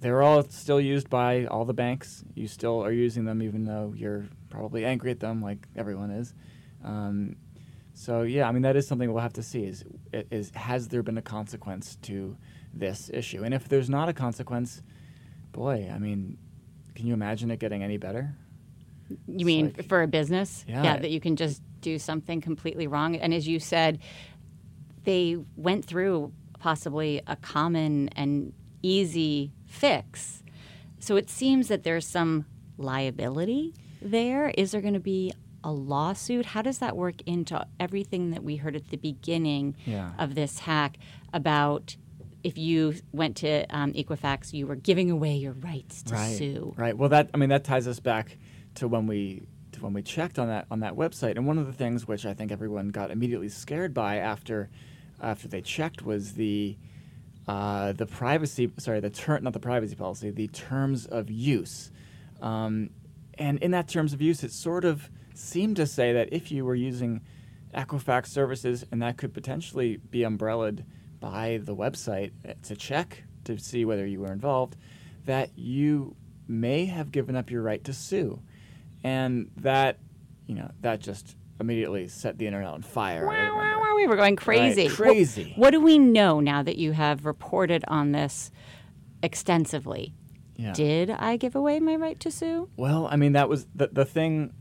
they're 0.00 0.22
all 0.22 0.42
still 0.44 0.80
used 0.80 1.10
by 1.10 1.46
all 1.46 1.64
the 1.64 1.74
banks. 1.74 2.24
You 2.34 2.46
still 2.46 2.84
are 2.84 2.92
using 2.92 3.24
them, 3.24 3.42
even 3.42 3.64
though 3.64 3.92
you're 3.96 4.26
probably 4.50 4.84
angry 4.84 5.10
at 5.10 5.20
them, 5.20 5.42
like 5.42 5.66
everyone 5.76 6.10
is. 6.10 6.34
Um, 6.84 7.36
so 7.94 8.22
yeah, 8.22 8.48
I 8.48 8.52
mean 8.52 8.62
that 8.62 8.76
is 8.76 8.86
something 8.86 9.12
we'll 9.12 9.22
have 9.22 9.32
to 9.34 9.42
see. 9.42 9.64
Is 9.64 9.84
is 10.12 10.50
has 10.54 10.88
there 10.88 11.02
been 11.02 11.18
a 11.18 11.22
consequence 11.22 11.96
to 12.02 12.36
this 12.72 13.10
issue? 13.12 13.42
And 13.42 13.52
if 13.52 13.68
there's 13.68 13.90
not 13.90 14.08
a 14.08 14.12
consequence, 14.12 14.82
boy, 15.52 15.90
I 15.92 15.98
mean, 15.98 16.38
can 16.94 17.06
you 17.06 17.14
imagine 17.14 17.50
it 17.50 17.58
getting 17.58 17.82
any 17.82 17.96
better? 17.96 18.36
You 19.26 19.46
mean 19.46 19.74
like- 19.76 19.88
for 19.88 20.02
a 20.02 20.06
business? 20.06 20.64
Yeah. 20.68 20.98
that 20.98 21.10
you 21.10 21.20
can 21.20 21.34
just 21.34 21.62
do 21.80 21.98
something 21.98 22.40
completely 22.40 22.86
wrong. 22.86 23.16
And 23.16 23.34
as 23.34 23.48
you 23.48 23.58
said, 23.58 23.98
they 25.04 25.38
went 25.56 25.84
through 25.84 26.32
possibly 26.60 27.22
a 27.26 27.36
common 27.36 28.08
and 28.10 28.52
easy 28.82 29.52
fix. 29.68 30.42
So 30.98 31.16
it 31.16 31.30
seems 31.30 31.68
that 31.68 31.84
there's 31.84 32.06
some 32.06 32.46
liability 32.76 33.74
there. 34.02 34.48
Is 34.56 34.72
there 34.72 34.80
going 34.80 34.94
to 34.94 35.00
be 35.00 35.32
a 35.62 35.70
lawsuit? 35.70 36.46
How 36.46 36.62
does 36.62 36.78
that 36.78 36.96
work 36.96 37.22
into 37.26 37.64
everything 37.78 38.30
that 38.30 38.42
we 38.42 38.56
heard 38.56 38.74
at 38.74 38.88
the 38.88 38.96
beginning 38.96 39.76
Yeah. 39.84 40.12
of 40.18 40.34
this 40.34 40.60
hack 40.60 40.98
about 41.32 41.96
if 42.44 42.56
you 42.56 42.94
went 43.12 43.36
to 43.38 43.66
um, 43.76 43.92
Equifax, 43.92 44.52
you 44.52 44.66
were 44.66 44.76
giving 44.76 45.10
away 45.10 45.34
your 45.36 45.52
rights 45.52 46.02
to 46.04 46.14
right. 46.14 46.36
sue? 46.36 46.74
Right. 46.76 46.96
Well, 46.96 47.08
that 47.10 47.30
I 47.34 47.36
mean 47.36 47.48
that 47.50 47.64
ties 47.64 47.86
us 47.86 48.00
back 48.00 48.38
to 48.76 48.86
when 48.88 49.06
we 49.06 49.42
to 49.72 49.82
when 49.82 49.92
we 49.92 50.02
checked 50.02 50.38
on 50.38 50.48
that 50.48 50.66
on 50.70 50.80
that 50.80 50.94
website. 50.94 51.36
And 51.36 51.46
one 51.46 51.58
of 51.58 51.66
the 51.66 51.72
things 51.72 52.06
which 52.06 52.24
I 52.24 52.34
think 52.34 52.52
everyone 52.52 52.88
got 52.88 53.10
immediately 53.10 53.48
scared 53.48 53.92
by 53.92 54.16
after 54.16 54.70
after 55.20 55.48
they 55.48 55.60
checked 55.60 56.02
was 56.02 56.34
the 56.34 56.76
uh, 57.48 57.92
the 57.92 58.06
privacy 58.06 58.70
sorry 58.78 59.00
the 59.00 59.10
ter- 59.10 59.38
not 59.40 59.54
the 59.54 59.60
privacy 59.60 59.96
policy 59.96 60.30
the 60.30 60.48
terms 60.48 61.06
of 61.06 61.30
use. 61.30 61.90
Um, 62.40 62.90
and 63.38 63.58
in 63.60 63.70
that 63.70 63.88
terms 63.88 64.12
of 64.12 64.20
use, 64.20 64.44
it 64.44 64.52
sort 64.52 64.84
of 64.84 65.08
seemed 65.34 65.76
to 65.76 65.86
say 65.86 66.12
that 66.12 66.28
if 66.32 66.52
you 66.52 66.64
were 66.64 66.74
using 66.74 67.22
Equifax 67.74 68.26
services, 68.26 68.84
and 68.90 69.00
that 69.02 69.16
could 69.16 69.32
potentially 69.32 69.96
be 70.10 70.24
umbrellaed 70.24 70.84
by 71.20 71.60
the 71.62 71.74
website 71.74 72.32
uh, 72.48 72.54
to 72.62 72.76
check 72.76 73.24
to 73.44 73.58
see 73.58 73.84
whether 73.84 74.06
you 74.06 74.20
were 74.20 74.32
involved, 74.32 74.76
that 75.24 75.50
you 75.56 76.16
may 76.48 76.86
have 76.86 77.12
given 77.12 77.36
up 77.36 77.50
your 77.50 77.62
right 77.62 77.82
to 77.84 77.92
sue, 77.92 78.40
and 79.04 79.50
that 79.56 79.98
you 80.46 80.54
know 80.54 80.70
that 80.80 81.00
just 81.00 81.36
immediately 81.60 82.08
set 82.08 82.38
the 82.38 82.46
internet 82.46 82.68
on 82.68 82.82
fire. 82.82 83.26
Wow, 83.26 83.56
wow, 83.56 83.80
wow, 83.80 83.96
we 83.96 84.06
were 84.06 84.16
going 84.16 84.36
crazy. 84.36 84.88
Right, 84.88 84.96
crazy. 84.96 85.52
What, 85.56 85.58
what 85.58 85.70
do 85.72 85.80
we 85.80 85.98
know 85.98 86.40
now 86.40 86.62
that 86.62 86.76
you 86.76 86.92
have 86.92 87.26
reported 87.26 87.84
on 87.88 88.12
this 88.12 88.50
extensively? 89.22 90.14
Yeah. 90.56 90.72
Did 90.72 91.10
I 91.10 91.36
give 91.36 91.54
away 91.54 91.78
my 91.80 91.96
right 91.96 92.18
to 92.20 92.30
sue? 92.30 92.68
Well, 92.76 93.08
I 93.10 93.16
mean, 93.16 93.32
that 93.32 93.48
was 93.48 93.66
the, 93.74 93.88
the 93.92 94.04
thing 94.04 94.52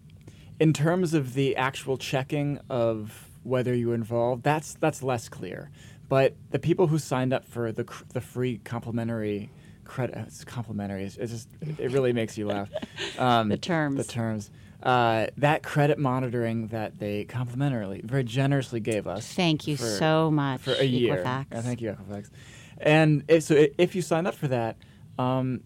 in 0.60 0.74
terms 0.74 1.14
of 1.14 1.34
the 1.34 1.56
actual 1.56 1.98
checking 1.98 2.60
of 2.70 3.30
whether 3.44 3.74
you 3.74 3.90
were 3.90 3.96
involved, 3.96 4.44
that's, 4.44 4.74
that's 4.76 5.02
less 5.02 5.30
clear. 5.30 5.72
But 6.10 6.36
the 6.52 6.60
people 6.60 6.88
who 6.88 7.00
signed 7.00 7.34
up 7.34 7.46
for 7.46 7.72
the, 7.72 7.86
the 8.14 8.22
free 8.22 8.60
complimentary 8.60 9.50
credit, 9.86 10.18
it's 10.18 10.44
complimentary, 10.44 11.04
it's 11.04 11.16
just, 11.16 11.50
it 11.62 11.92
really 11.92 12.14
makes 12.14 12.38
you 12.38 12.48
laugh. 12.48 12.70
Um, 13.18 13.50
The 13.50 13.58
terms. 13.58 13.98
The 13.98 14.04
terms. 14.04 14.52
Uh, 14.84 15.28
that 15.38 15.64
credit 15.64 15.98
monitoring 15.98 16.68
that 16.68 17.00
they 17.00 17.26
complimentarily, 17.26 18.04
very 18.04 18.24
generously 18.24 18.80
gave 18.80 19.08
us. 19.08 19.26
Thank 19.34 19.68
you 19.68 19.76
for- 19.76 19.84
so 19.84 20.30
much, 20.30 20.62
for 20.62 20.74
a 20.74 20.84
year. 20.84 21.24
Equifax. 21.24 21.46
Yeah, 21.52 21.62
thank 21.62 21.82
you, 21.82 21.90
Equifax. 21.92 22.30
And 22.78 23.24
if, 23.28 23.44
so 23.44 23.66
if 23.78 23.96
you 23.96 24.04
signed 24.04 24.28
up 24.28 24.36
for 24.36 24.48
that, 24.50 24.78
um, 25.18 25.62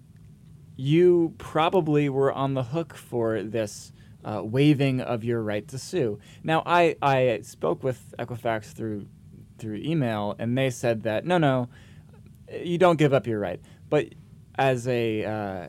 you 0.78 1.34
probably 1.38 2.08
were 2.08 2.32
on 2.32 2.54
the 2.54 2.64
hook 2.64 2.96
for 2.96 3.44
this 3.44 3.92
uh, 4.24 4.42
waiving 4.44 5.02
of 5.02 5.24
your 5.24 5.42
right 5.42 5.68
to 5.68 5.78
sue. 5.78 6.20
Now, 6.44 6.64
I, 6.66 6.96
I 7.02 7.42
spoke 7.44 7.84
with 7.84 8.14
Equifax 8.18 8.72
through 8.74 9.08
through 9.58 9.76
email, 9.76 10.36
and 10.40 10.58
they 10.58 10.70
said 10.72 11.04
that 11.04 11.26
no, 11.26 11.38
no, 11.38 11.70
you 12.64 12.78
don't 12.78 12.98
give 12.98 13.14
up 13.14 13.28
your 13.28 13.40
right. 13.40 13.60
But 13.90 14.14
as 14.56 14.88
a 14.88 15.24
uh, 15.26 15.68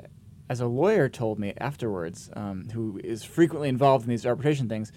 as 0.52 0.60
a 0.60 0.66
lawyer 0.66 1.08
told 1.08 1.38
me 1.38 1.54
afterwards, 1.56 2.28
um, 2.36 2.68
who 2.74 3.00
is 3.02 3.24
frequently 3.24 3.70
involved 3.70 4.04
in 4.04 4.10
these 4.10 4.26
arbitration 4.26 4.68
things, 4.68 4.92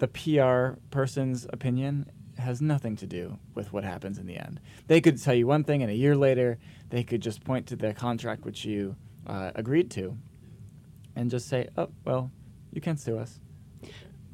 the 0.00 0.06
PR 0.06 0.78
person's 0.90 1.46
opinion 1.50 2.10
has 2.36 2.60
nothing 2.60 2.94
to 2.94 3.06
do 3.06 3.38
with 3.54 3.72
what 3.72 3.84
happens 3.84 4.18
in 4.18 4.26
the 4.26 4.36
end. 4.36 4.60
They 4.86 5.00
could 5.00 5.18
tell 5.22 5.32
you 5.32 5.46
one 5.46 5.64
thing, 5.64 5.80
and 5.80 5.90
a 5.90 5.94
year 5.94 6.14
later, 6.14 6.58
they 6.90 7.02
could 7.02 7.22
just 7.22 7.42
point 7.42 7.66
to 7.68 7.76
the 7.76 7.94
contract 7.94 8.44
which 8.44 8.66
you 8.66 8.96
uh, 9.26 9.52
agreed 9.54 9.90
to 9.92 10.14
and 11.16 11.30
just 11.30 11.48
say, 11.48 11.68
oh, 11.78 11.88
well, 12.04 12.30
you 12.70 12.82
can't 12.82 13.00
sue 13.00 13.16
us. 13.16 13.40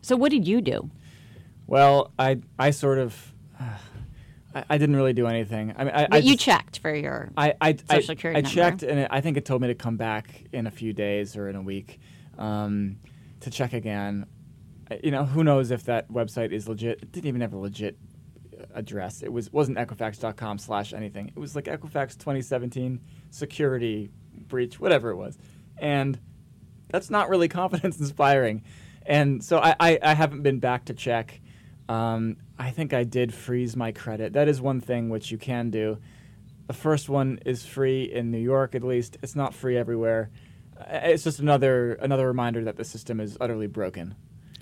So 0.02 0.16
what 0.16 0.32
did 0.32 0.48
you 0.48 0.60
do? 0.60 0.90
Well, 1.68 2.10
I, 2.18 2.40
I 2.58 2.72
sort 2.72 2.98
of. 2.98 3.32
I, 4.54 4.64
I 4.70 4.78
didn't 4.78 4.96
really 4.96 5.12
do 5.12 5.26
anything. 5.26 5.74
I 5.76 5.84
mean, 5.84 5.94
I, 5.94 6.06
But 6.06 6.14
I 6.14 6.18
you 6.18 6.32
just- 6.32 6.44
checked 6.44 6.78
for 6.78 6.94
your. 6.94 7.30
I, 7.36 7.54
I, 7.60 7.72
Social 7.74 7.84
I, 7.96 8.00
Security 8.00 8.38
I 8.38 8.40
number. 8.42 8.54
checked, 8.54 8.82
and 8.82 9.00
it, 9.00 9.08
I 9.10 9.20
think 9.20 9.36
it 9.36 9.44
told 9.44 9.60
me 9.62 9.68
to 9.68 9.74
come 9.74 9.96
back 9.96 10.44
in 10.52 10.66
a 10.66 10.70
few 10.70 10.92
days 10.92 11.36
or 11.36 11.48
in 11.48 11.56
a 11.56 11.62
week 11.62 12.00
um, 12.38 12.96
to 13.40 13.50
check 13.50 13.72
again. 13.72 14.26
You 15.04 15.10
know, 15.10 15.24
who 15.26 15.44
knows 15.44 15.70
if 15.70 15.84
that 15.84 16.10
website 16.10 16.50
is 16.52 16.66
legit? 16.68 17.00
It 17.02 17.12
didn't 17.12 17.26
even 17.28 17.42
have 17.42 17.52
a 17.52 17.58
legit 17.58 17.98
address. 18.74 19.22
It 19.22 19.32
was 19.32 19.52
wasn't 19.52 19.76
Equifax.com 19.78 20.58
slash 20.58 20.92
anything. 20.94 21.28
It 21.28 21.38
was 21.38 21.54
like 21.54 21.66
Equifax 21.66 22.16
2017 22.18 23.00
security 23.30 24.10
breach, 24.48 24.80
whatever 24.80 25.10
it 25.10 25.16
was, 25.16 25.36
and 25.76 26.18
that's 26.88 27.10
not 27.10 27.28
really 27.28 27.48
confidence 27.60 28.00
inspiring. 28.00 28.64
And 29.04 29.44
so 29.44 29.58
I, 29.58 29.74
I, 29.78 29.98
I 30.02 30.14
haven't 30.14 30.42
been 30.42 30.58
back 30.58 30.86
to 30.86 30.94
check. 30.94 31.40
Um, 31.88 32.36
I 32.58 32.70
think 32.70 32.92
I 32.92 33.04
did 33.04 33.32
freeze 33.32 33.76
my 33.76 33.92
credit. 33.92 34.32
That 34.32 34.48
is 34.48 34.60
one 34.60 34.80
thing 34.80 35.08
which 35.10 35.30
you 35.30 35.38
can 35.38 35.70
do. 35.70 35.98
The 36.66 36.72
first 36.74 37.08
one 37.08 37.38
is 37.46 37.64
free 37.64 38.04
in 38.04 38.30
New 38.30 38.38
York, 38.38 38.74
at 38.74 38.82
least. 38.82 39.16
It's 39.22 39.36
not 39.36 39.54
free 39.54 39.76
everywhere. 39.76 40.30
It's 40.88 41.24
just 41.24 41.38
another 41.40 41.94
another 41.94 42.26
reminder 42.26 42.64
that 42.64 42.76
the 42.76 42.84
system 42.84 43.20
is 43.20 43.36
utterly 43.40 43.66
broken, 43.66 44.14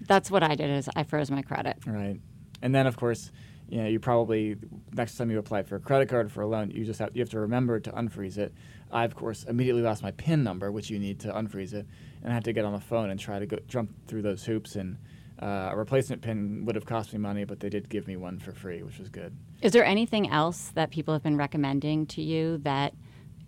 That's 0.07 0.31
what 0.31 0.43
I 0.43 0.55
did. 0.55 0.71
Is 0.71 0.88
I 0.95 1.03
froze 1.03 1.31
my 1.31 1.43
credit. 1.43 1.76
right? 1.87 2.19
And 2.62 2.75
then, 2.75 2.87
of 2.87 2.97
course, 2.97 3.31
you 3.69 3.83
know, 3.83 3.88
you 3.88 3.99
probably 4.00 4.57
next 4.93 5.17
time 5.17 5.31
you 5.31 5.38
apply 5.38 5.65
for 5.65 5.76
a 5.76 5.81
credit 5.81 6.09
card 6.09 6.26
or 6.26 6.29
for 6.31 6.43
a 6.43 6.47
loan, 6.47 6.71
you 6.71 6.85
just 6.85 7.00
have 7.00 7.11
you 7.15 7.21
have 7.21 7.31
to 7.31 7.41
remember 7.41 7.81
to 7.81 7.91
unfreeze 7.93 8.38
it. 8.38 8.55
I, 8.91 9.05
of 9.05 9.15
course, 9.15 9.45
immediately 9.45 9.83
lost 9.83 10.03
my 10.03 10.12
PIN 10.12 10.45
number, 10.45 10.71
which 10.71 10.88
you 10.91 10.99
need 10.99 11.21
to 11.21 11.29
unfreeze 11.33 11.75
it, 11.75 11.87
and 12.23 12.31
I 12.31 12.35
had 12.35 12.45
to 12.45 12.53
get 12.53 12.65
on 12.65 12.73
the 12.73 12.81
phone 12.81 13.11
and 13.11 13.19
try 13.19 13.38
to 13.38 13.47
go, 13.47 13.59
jump 13.69 13.91
through 14.07 14.23
those 14.23 14.45
hoops. 14.45 14.76
And 14.76 14.97
uh, 15.40 15.71
a 15.73 15.76
replacement 15.76 16.23
PIN 16.23 16.64
would 16.64 16.75
have 16.75 16.87
cost 16.87 17.12
me 17.12 17.19
money, 17.19 17.45
but 17.45 17.61
they 17.61 17.69
did 17.69 17.88
give 17.88 18.07
me 18.07 18.16
one 18.16 18.38
for 18.38 18.52
free, 18.52 18.83
which 18.83 18.99
was 18.99 19.09
good. 19.09 19.37
Is 19.62 19.73
there 19.73 19.85
anything 19.85 20.31
else 20.31 20.71
that 20.75 20.90
people 20.90 21.14
have 21.14 21.23
been 21.23 21.37
recommending 21.37 22.07
to 22.07 22.23
you 22.23 22.59
that 22.59 22.95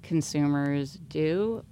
consumers 0.02 0.94
do? 1.08 1.64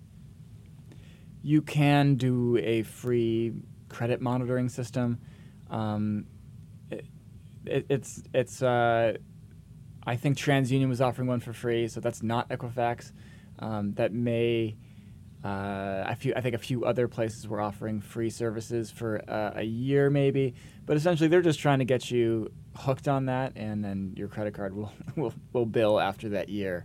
you 1.46 1.62
can 1.62 2.16
do 2.16 2.56
a 2.56 2.82
free 2.82 3.52
credit 3.88 4.20
monitoring 4.20 4.68
system. 4.68 5.20
Um, 5.70 6.26
it, 6.90 7.06
it, 7.64 7.86
it's 7.88 8.20
it's 8.34 8.62
uh, 8.62 9.16
I 10.04 10.16
think 10.16 10.38
TransUnion 10.38 10.88
was 10.88 11.00
offering 11.00 11.28
one 11.28 11.38
for 11.38 11.52
free, 11.52 11.86
so 11.86 12.00
that's 12.00 12.20
not 12.20 12.48
Equifax. 12.48 13.12
Um, 13.60 13.92
that 13.94 14.12
may 14.12 14.76
uh, 15.46 16.04
a 16.12 16.16
few 16.16 16.32
I 16.34 16.40
think 16.40 16.54
a 16.54 16.58
few 16.70 16.84
other 16.84 17.06
places 17.08 17.46
were 17.46 17.60
offering 17.60 18.00
free 18.00 18.30
services 18.30 18.90
for 18.90 19.10
uh, 19.28 19.52
a 19.54 19.62
year 19.64 20.10
maybe, 20.10 20.54
but 20.86 20.96
essentially 20.96 21.28
they're 21.28 21.42
just 21.52 21.60
trying 21.60 21.78
to 21.80 21.84
get 21.84 22.10
you 22.10 22.50
hooked 22.74 23.06
on 23.08 23.26
that, 23.26 23.52
and 23.56 23.84
then 23.84 24.12
your 24.16 24.28
credit 24.28 24.54
card 24.54 24.74
will 24.74 24.92
will, 25.16 25.34
will 25.52 25.66
bill 25.66 26.00
after 26.00 26.30
that 26.30 26.48
year. 26.48 26.84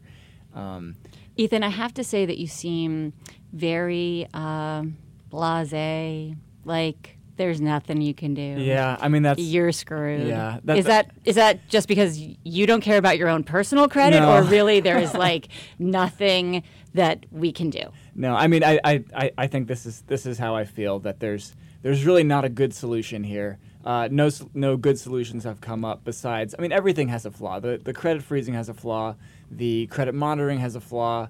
Um, 0.53 0.95
Ethan, 1.37 1.63
I 1.63 1.69
have 1.69 1.93
to 1.95 2.03
say 2.03 2.25
that 2.25 2.37
you 2.37 2.47
seem 2.47 3.13
very 3.53 4.27
um 4.33 4.97
blase. 5.29 6.35
Like 6.65 7.17
there's 7.37 7.59
nothing 7.61 8.01
you 8.01 8.13
can 8.13 8.33
do. 8.35 8.41
yeah, 8.59 8.97
I 8.99 9.07
mean 9.07 9.23
that's 9.23 9.41
You're 9.41 9.71
screwed. 9.71 10.27
Yeah, 10.27 10.59
that- 10.65 10.77
is 10.77 10.85
that 10.85 11.11
is 11.25 11.35
that 11.35 11.67
just 11.69 11.87
because 11.87 12.19
you 12.19 12.67
don't 12.67 12.81
care 12.81 12.97
about 12.97 13.17
your 13.17 13.29
own 13.29 13.43
personal 13.43 13.87
credit, 13.87 14.19
No. 14.19 14.35
or 14.37 14.43
really 14.43 14.79
there 14.81 14.99
is 14.99 15.13
like 15.27 15.47
nothing 15.79 16.63
that 16.93 17.25
we 17.31 17.51
can 17.51 17.69
do? 17.69 17.85
No, 18.13 18.35
I 18.35 18.47
mean, 18.47 18.63
I, 18.63 18.79
I, 18.83 19.31
I- 19.37 19.47
think 19.47 19.67
this 19.67 19.85
is 19.85 20.01
this 20.01 20.25
is 20.25 20.37
how 20.37 20.55
I 20.55 20.65
feel 20.65 20.99
that 20.99 21.19
there's 21.19 21.55
there's 21.81 22.05
really 22.05 22.23
not 22.23 22.45
a 22.45 22.49
good 22.49 22.73
solution 22.73 23.23
here. 23.23 23.57
Uh, 23.85 24.07
no 24.11 24.29
no 24.53 24.77
good 24.77 24.99
solutions 24.99 25.43
have 25.43 25.61
come 25.61 25.83
up 25.85 26.03
besides. 26.03 26.53
I 26.57 26.61
mean, 26.61 26.71
everything 26.71 27.07
has 27.07 27.25
a 27.25 27.31
flaw. 27.31 27.59
The 27.59 27.77
the 27.83 27.93
credit 27.93 28.21
freezing 28.23 28.53
has 28.53 28.69
a 28.69 28.73
flaw. 28.73 29.15
The 29.49 29.87
credit 29.87 30.13
monitoring 30.13 30.59
has 30.59 30.75
a 30.75 30.81
flaw. 30.81 31.29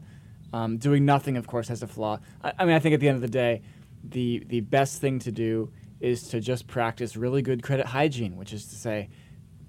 Um, 0.54 0.78
doing 0.78 1.06
nothing, 1.06 1.38
of 1.38 1.48
course, 1.48 1.70
has 1.70 1.82
a 1.82 1.88
flaw. 1.88 2.20
I, 2.44 2.52
I 2.60 2.66
mean, 2.66 2.76
I 2.76 2.80
think 2.80 2.94
at 2.94 3.00
the 3.00 3.08
end 3.08 3.16
of 3.16 3.22
the 3.22 3.30
day, 3.30 3.62
the 4.04 4.44
the 4.48 4.62
best 4.62 5.00
thing 5.00 5.20
to 5.20 5.32
do 5.32 5.72
is 6.02 6.30
to 6.30 6.40
just 6.42 6.68
practice 6.68 7.16
really 7.16 7.42
good 7.44 7.62
credit 7.64 7.86
hygiene, 7.86 8.36
which 8.36 8.52
is 8.54 8.66
to 8.68 8.76
say, 8.76 9.10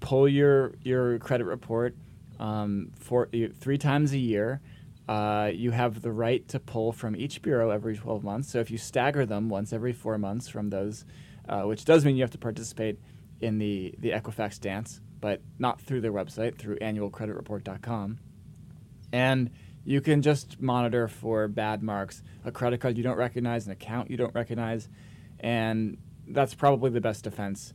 pull 0.01 0.27
your 0.29 0.75
your 0.83 1.19
credit 1.19 1.45
report 1.45 1.95
um, 2.41 2.91
for 2.99 3.29
three 3.61 3.79
times 3.79 4.13
a 4.13 4.19
year. 4.19 4.61
Uh, 5.09 5.51
you 5.53 5.73
have 5.73 6.03
the 6.03 6.13
right 6.13 6.47
to 6.49 6.61
pull 6.61 6.93
from 6.93 7.17
each 7.17 7.43
bureau 7.43 7.71
every 7.71 7.97
12 7.97 8.23
months. 8.23 8.51
So 8.51 8.61
if 8.61 8.71
you 8.71 8.79
stagger 8.79 9.27
them 9.27 9.49
once 9.49 9.73
every 9.73 9.93
four 9.93 10.17
months 10.17 10.49
from 10.49 10.71
those, 10.71 11.05
uh, 11.49 11.63
which 11.63 11.85
does 11.85 12.05
mean 12.05 12.17
you 12.17 12.23
have 12.23 12.31
to 12.31 12.39
participate 12.39 12.99
in 13.41 13.59
the, 13.59 13.95
the 13.99 14.11
Equifax 14.11 14.61
dance, 14.61 15.01
but 15.21 15.43
not 15.59 15.81
through 15.81 16.01
their 16.01 16.13
website, 16.13 16.57
through 16.57 16.79
annualcreditreport.com. 16.79 18.19
And 19.13 19.51
you 19.85 20.01
can 20.01 20.23
just 20.23 20.61
monitor 20.61 21.09
for 21.09 21.49
bad 21.49 21.83
marks, 21.83 22.23
a 22.45 22.53
credit 22.53 22.81
card 22.81 22.97
you 22.97 23.03
don't 23.03 23.17
recognize, 23.17 23.67
an 23.67 23.73
account 23.73 24.11
you 24.11 24.17
don't 24.17 24.35
recognize, 24.35 24.89
and 25.41 25.99
that's 26.29 26.55
probably 26.55 26.91
the 26.91 27.01
best 27.01 27.25
defense 27.25 27.75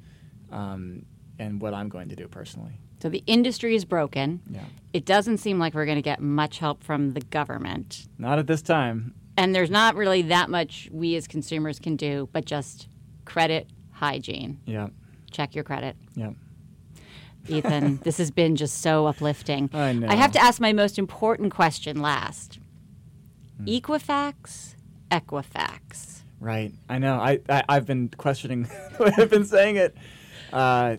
um, 0.51 1.05
and 1.37 1.61
what 1.61 1.73
I'm 1.73 1.89
going 1.89 2.09
to 2.09 2.15
do 2.15 2.27
personally. 2.27 2.79
So 3.01 3.09
the 3.09 3.23
industry 3.27 3.75
is 3.75 3.85
broken. 3.85 4.41
Yeah. 4.49 4.63
It 4.93 5.05
doesn't 5.05 5.37
seem 5.37 5.59
like 5.59 5.73
we're 5.73 5.85
going 5.85 5.97
to 5.97 6.01
get 6.01 6.21
much 6.21 6.59
help 6.59 6.83
from 6.83 7.13
the 7.13 7.21
government. 7.21 8.07
Not 8.17 8.39
at 8.39 8.47
this 8.47 8.61
time. 8.61 9.13
And 9.35 9.53
there's 9.53 9.69
not 9.69 9.95
really 9.95 10.23
that 10.23 10.49
much 10.49 10.89
we 10.91 11.15
as 11.15 11.27
consumers 11.27 11.77
can 11.77 11.95
do, 11.95 12.27
but 12.31 12.45
just 12.45 12.87
credit 13.25 13.67
hygiene. 13.91 14.59
Yeah. 14.65 14.87
Check 15.29 15.53
your 15.53 15.63
credit. 15.63 15.95
Yeah. 16.15 16.31
Ethan, 17.47 17.97
this 18.03 18.17
has 18.17 18.31
been 18.31 18.55
just 18.55 18.81
so 18.81 19.05
uplifting. 19.05 19.69
I 19.73 19.93
know. 19.93 20.07
I 20.07 20.15
have 20.15 20.31
to 20.31 20.39
ask 20.39 20.59
my 20.59 20.73
most 20.73 20.97
important 20.97 21.53
question 21.53 22.01
last. 22.01 22.59
Equifax, 23.63 24.75
Equifax. 25.11 26.21
Right. 26.39 26.73
I 26.89 26.99
know. 26.99 27.15
I, 27.15 27.39
I 27.49 27.63
I've 27.67 27.85
been 27.85 28.09
questioning 28.09 28.69
I've 28.99 29.29
been 29.29 29.45
saying 29.45 29.77
it. 29.77 29.95
Uh, 30.53 30.97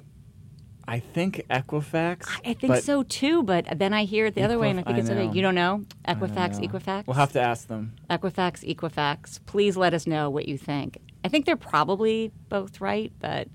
I 0.89 1.01
think 1.01 1.45
Equifax. 1.51 2.27
I 2.47 2.55
think 2.55 2.77
so 2.77 3.03
too, 3.03 3.43
but 3.43 3.67
then 3.79 3.93
I 3.93 4.05
hear 4.05 4.25
it 4.27 4.35
the 4.35 4.43
other 4.43 4.59
way, 4.59 4.71
and 4.71 4.81
I 4.81 4.83
think 4.83 4.97
I 4.97 5.01
it's 5.01 5.11
okay. 5.11 5.29
You 5.33 5.43
don't 5.43 5.55
know 5.55 5.85
Equifax, 6.09 6.59
know. 6.59 6.67
Equifax. 6.67 7.07
We'll 7.07 7.15
have 7.15 7.33
to 7.33 7.41
ask 7.41 7.69
them. 7.69 7.93
Equifax, 8.09 8.65
Equifax. 8.75 9.39
Please 9.45 9.77
let 9.77 9.93
us 9.93 10.07
know 10.07 10.31
what 10.31 10.49
you 10.49 10.57
think. 10.57 10.97
I 11.23 11.29
think 11.29 11.45
they're 11.45 11.57
probably 11.57 12.33
both 12.49 12.81
right, 12.81 13.13
but 13.21 13.49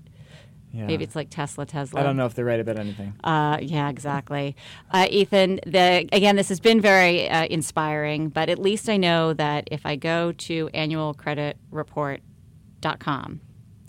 Yeah. 0.72 0.86
maybe 0.86 1.02
it's 1.02 1.16
like 1.16 1.28
Tesla, 1.30 1.66
Tesla. 1.66 1.98
I 2.00 2.02
don't 2.04 2.16
know 2.16 2.26
if 2.26 2.34
they're 2.34 2.44
right 2.44 2.60
about 2.60 2.78
anything. 2.78 3.14
Uh, 3.24 3.58
yeah, 3.60 3.88
exactly. 3.90 4.54
Uh, 4.92 5.06
Ethan, 5.10 5.58
the, 5.66 6.08
again, 6.12 6.36
this 6.36 6.48
has 6.50 6.60
been 6.60 6.80
very 6.80 7.28
uh, 7.28 7.46
inspiring, 7.50 8.28
but 8.28 8.48
at 8.48 8.58
least 8.60 8.88
I 8.88 8.96
know 8.96 9.32
that 9.34 9.66
if 9.72 9.84
I 9.86 9.96
go 9.96 10.30
to 10.32 10.68
annualcreditreport.com 10.74 13.40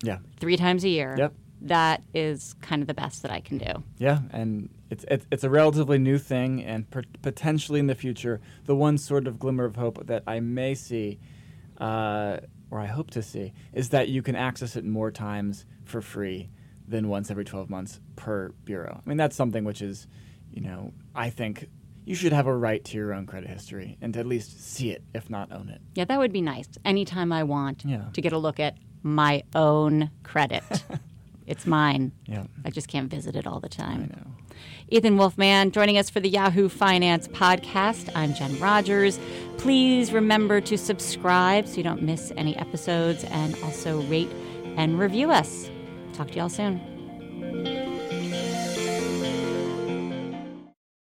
Yeah. 0.04 0.18
three 0.40 0.58
times 0.58 0.84
a 0.84 0.90
year, 0.90 1.16
Yep. 1.18 1.34
That 1.66 2.04
is 2.14 2.54
kind 2.62 2.82
of 2.82 2.88
the 2.88 2.94
best 2.94 3.22
that 3.24 3.32
I 3.32 3.40
can 3.42 3.58
do. 3.58 3.84
Yeah, 3.98 4.20
and 4.32 4.70
it's 4.90 5.04
it's, 5.10 5.26
it's 5.32 5.44
a 5.44 5.50
relatively 5.50 5.98
new 5.98 6.18
thing, 6.18 6.64
and 6.64 6.90
per- 6.90 7.04
potentially 7.22 7.80
in 7.80 7.88
the 7.88 7.96
future, 7.96 8.40
the 8.66 8.76
one 8.76 8.98
sort 8.98 9.28
of 9.28 9.40
glimmer 9.40 9.66
of 9.66 9.76
hope 9.76 10.06
that 10.08 10.24
I 10.28 10.40
may 10.40 10.76
see, 10.76 11.20
uh, 11.80 12.38
or 12.72 12.80
I 12.80 12.86
hope 12.86 13.12
to 13.12 13.22
see, 13.22 13.54
is 13.74 13.90
that 13.90 14.10
you 14.10 14.22
can 14.22 14.36
access 14.36 14.76
it 14.76 14.86
more 14.86 15.12
times 15.12 15.66
for 15.84 16.02
free 16.02 16.50
than 16.88 17.08
once 17.10 17.32
every 17.32 17.44
12 17.46 17.70
months 17.70 18.00
per 18.16 18.50
bureau. 18.64 19.02
I 19.06 19.10
mean, 19.10 19.18
that's 19.18 19.36
something 19.36 19.64
which 19.64 19.82
is, 19.82 20.08
you 20.52 20.62
know, 20.62 20.94
I 21.16 21.30
think 21.32 21.68
you 22.06 22.14
should 22.14 22.32
have 22.34 22.46
a 22.46 22.56
right 22.56 22.84
to 22.86 22.98
your 22.98 23.12
own 23.14 23.26
credit 23.26 23.50
history 23.50 23.98
and 24.02 24.14
to 24.14 24.20
at 24.20 24.28
least 24.28 24.64
see 24.64 24.92
it, 24.92 25.04
if 25.16 25.28
not 25.30 25.52
own 25.52 25.70
it. 25.70 25.82
Yeah, 25.96 26.06
that 26.06 26.20
would 26.20 26.32
be 26.32 26.42
nice. 26.42 26.68
Anytime 26.86 27.32
I 27.32 27.44
want 27.44 27.84
Yeah. 27.86 28.06
to 28.14 28.22
get 28.22 28.34
a 28.34 28.38
look 28.38 28.60
at 28.60 28.78
my 29.02 29.44
own 29.56 30.12
credit. 30.24 30.64
it's 31.48 31.66
mine. 31.66 32.12
Yeah, 32.26 32.46
I 32.64 32.70
just 32.70 32.88
can't 32.88 33.10
visit 33.10 33.36
it 33.36 33.46
all 33.48 33.60
the 33.60 33.68
I 33.68 33.84
time. 33.84 34.12
know. 34.16 34.32
Ethan 34.90 35.18
Wolff-Mann 35.18 35.72
joining 35.72 35.98
us 35.98 36.10
for 36.10 36.20
the 36.20 36.30
Yahoo 36.30 36.70
Finance 36.70 37.28
podcast. 37.30 38.10
I'm 38.16 38.34
Jen 38.34 38.60
Rogers. 38.60 39.20
Please 39.58 40.12
remember 40.14 40.62
to 40.62 40.78
subscribe 40.78 41.68
so 41.68 41.78
you 41.78 41.84
don't 41.84 42.04
miss 42.04 42.32
any 42.38 42.56
episodes 42.58 43.24
and 43.26 43.56
also 43.64 44.02
rate 44.04 44.30
and 44.78 45.00
review 45.00 45.32
us. 45.32 45.70
Talk 46.14 46.30
to 46.32 46.38
y'all 46.38 46.50
soon. 46.50 46.80